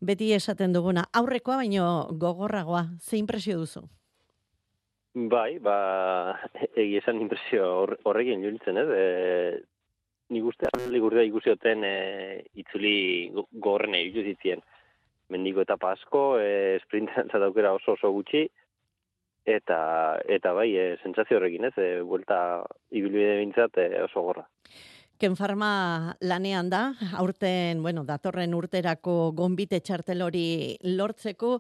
beti 0.01 0.33
esaten 0.35 0.72
duguna, 0.74 1.05
aurrekoa 1.20 1.61
baino 1.61 2.09
gogorragoa, 2.18 2.87
ze 2.98 3.18
impresio 3.18 3.59
duzu? 3.61 3.85
Bai, 5.14 5.59
ba, 5.59 5.79
egi 6.77 6.98
esan 7.01 7.20
impresio 7.22 7.66
horrekin 8.07 8.44
julitzen, 8.44 8.79
ez? 8.79 8.88
E, 8.94 9.05
nik 10.35 10.46
uste, 10.51 10.70
ligurda 10.92 11.24
ikusioten 11.27 11.85
e, 11.85 11.94
itzuli 12.61 13.31
gogorren 13.35 13.96
egin. 13.98 14.62
Mendiko 15.29 15.61
eta 15.64 15.77
pasko, 15.77 16.38
e, 16.40 16.79
sprintan 16.85 17.29
zataukera 17.33 17.74
oso 17.77 17.96
oso 17.98 18.12
gutxi, 18.14 18.46
eta 19.48 19.80
eta 20.28 20.52
bai, 20.56 20.68
e, 20.76 20.87
sentsazio 21.02 21.38
horrekin, 21.38 21.68
ez? 21.70 21.74
E, 21.80 21.88
buelta 22.04 22.38
ibilbide 22.90 23.38
bintzat 23.40 23.80
e, 23.80 23.88
oso 24.04 24.22
gorra. 24.26 24.46
Ken 25.18 25.34
Farma 25.34 26.14
lanean 26.20 26.68
da, 26.70 26.92
aurten, 27.18 27.82
bueno, 27.82 28.04
datorren 28.06 28.54
urterako 28.54 29.32
gonbite 29.34 29.80
txartel 29.82 30.22
hori 30.22 30.76
lortzeko, 30.84 31.56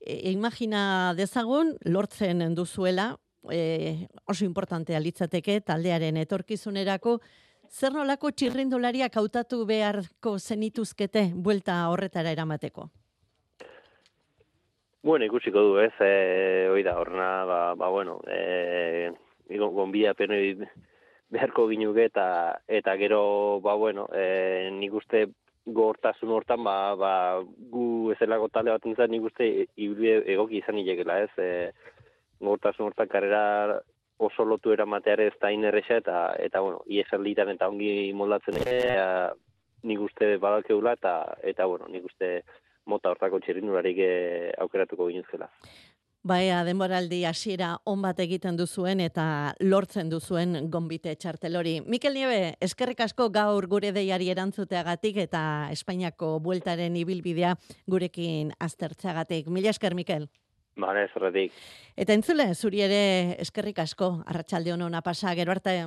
e, 0.00 0.18
imagina 0.32 1.14
dezagun, 1.16 1.72
lortzen 1.88 2.54
duzuela, 2.58 3.14
e, 3.50 4.08
oso 4.26 4.44
importantea 4.44 5.00
litzateke, 5.00 5.60
taldearen 5.64 6.20
etorkizunerako, 6.20 7.18
zer 7.70 7.92
nolako 7.96 8.30
txirrindulariak 8.32 9.16
hautatu 9.16 9.64
beharko 9.68 10.38
zenituzkete 10.38 11.30
buelta 11.34 11.86
horretara 11.88 12.32
eramateko? 12.36 12.90
Bueno, 15.00 15.24
ikusiko 15.24 15.60
du, 15.62 15.74
ez, 15.78 15.92
e, 16.02 16.66
hoi 16.72 16.82
da, 16.82 16.96
horrena, 16.98 17.44
ba, 17.46 17.58
ba, 17.78 17.88
bueno, 17.88 18.18
e, 18.26 19.12
gonbia 19.48 20.12
peno 20.18 20.34
beharko 21.30 21.68
ginuke 21.70 22.08
eta, 22.08 22.58
eta 22.66 22.96
gero, 22.98 23.60
ba, 23.62 23.76
bueno, 23.78 24.08
e, 24.12 24.68
nik 24.74 24.98
uste 24.98 25.28
gortasun 25.64 26.34
hortan, 26.34 26.64
ba, 26.66 26.96
ba, 26.98 27.12
gu 27.70 28.10
ezelako 28.16 28.48
talde 28.50 28.74
bat 28.74 28.84
nintzen, 28.84 29.10
nik 29.14 29.30
uste 29.30 29.46
ibili 29.76 30.16
egoki 30.34 30.58
izan 30.58 30.82
hilekela, 30.82 31.20
ez, 31.28 31.30
e, 31.38 31.70
gortasun 32.42 32.90
hortan 32.90 33.08
karrera 33.08 33.80
oso 34.18 34.44
lotu 34.44 34.74
eramateare 34.74 35.28
ez 35.30 35.36
da 35.38 35.52
inerresa, 35.54 36.02
eta, 36.02 36.20
eta 36.42 36.60
bueno, 36.64 36.82
iesan 36.90 37.22
litan 37.22 37.54
eta 37.54 37.70
ongi 37.70 38.10
moldatzen, 38.18 38.58
e, 38.66 38.78
nik 39.86 40.08
uste 40.10 40.36
badakeula, 40.42 40.98
eta, 40.98 41.20
eta, 41.54 41.70
bueno, 41.70 41.86
nik 41.86 42.10
uste 42.10 42.40
mota 42.88 43.12
hortako 43.12 43.40
txirrindularik 43.44 44.00
eh, 44.02 44.50
aukeratuko 44.64 45.08
ginezkela. 45.12 45.50
Baia, 46.28 46.64
denboraldi 46.66 47.20
hasiera 47.28 47.76
on 47.86 48.02
bat 48.02 48.18
egiten 48.20 48.56
duzuen 48.58 48.98
eta 49.00 49.54
lortzen 49.62 50.10
duzuen 50.10 50.66
gonbite 50.72 51.14
txartelori. 51.14 51.76
Mikel 51.86 52.18
Niebe, 52.18 52.56
eskerrik 52.60 53.00
asko 53.06 53.28
gaur 53.32 53.68
gure 53.70 53.92
deiari 53.94 54.28
erantzuteagatik 54.34 55.22
eta 55.28 55.42
Espainiako 55.72 56.34
bueltaren 56.44 56.98
ibilbidea 56.98 57.54
gurekin 57.86 58.50
aztertzeagatik. 58.58 59.46
Mila 59.46 59.70
esker, 59.70 59.94
Mikel. 59.94 60.26
Bale, 60.78 61.06
zerretik. 61.14 61.54
Eta 61.96 62.14
entzule, 62.18 62.50
zuri 62.54 62.82
ere 62.82 63.00
eskerrik 63.42 63.78
asko, 63.86 64.18
arratsalde 64.26 64.74
honona 64.74 65.00
pasa, 65.06 65.34
gero 65.38 65.54
arte. 65.54 65.78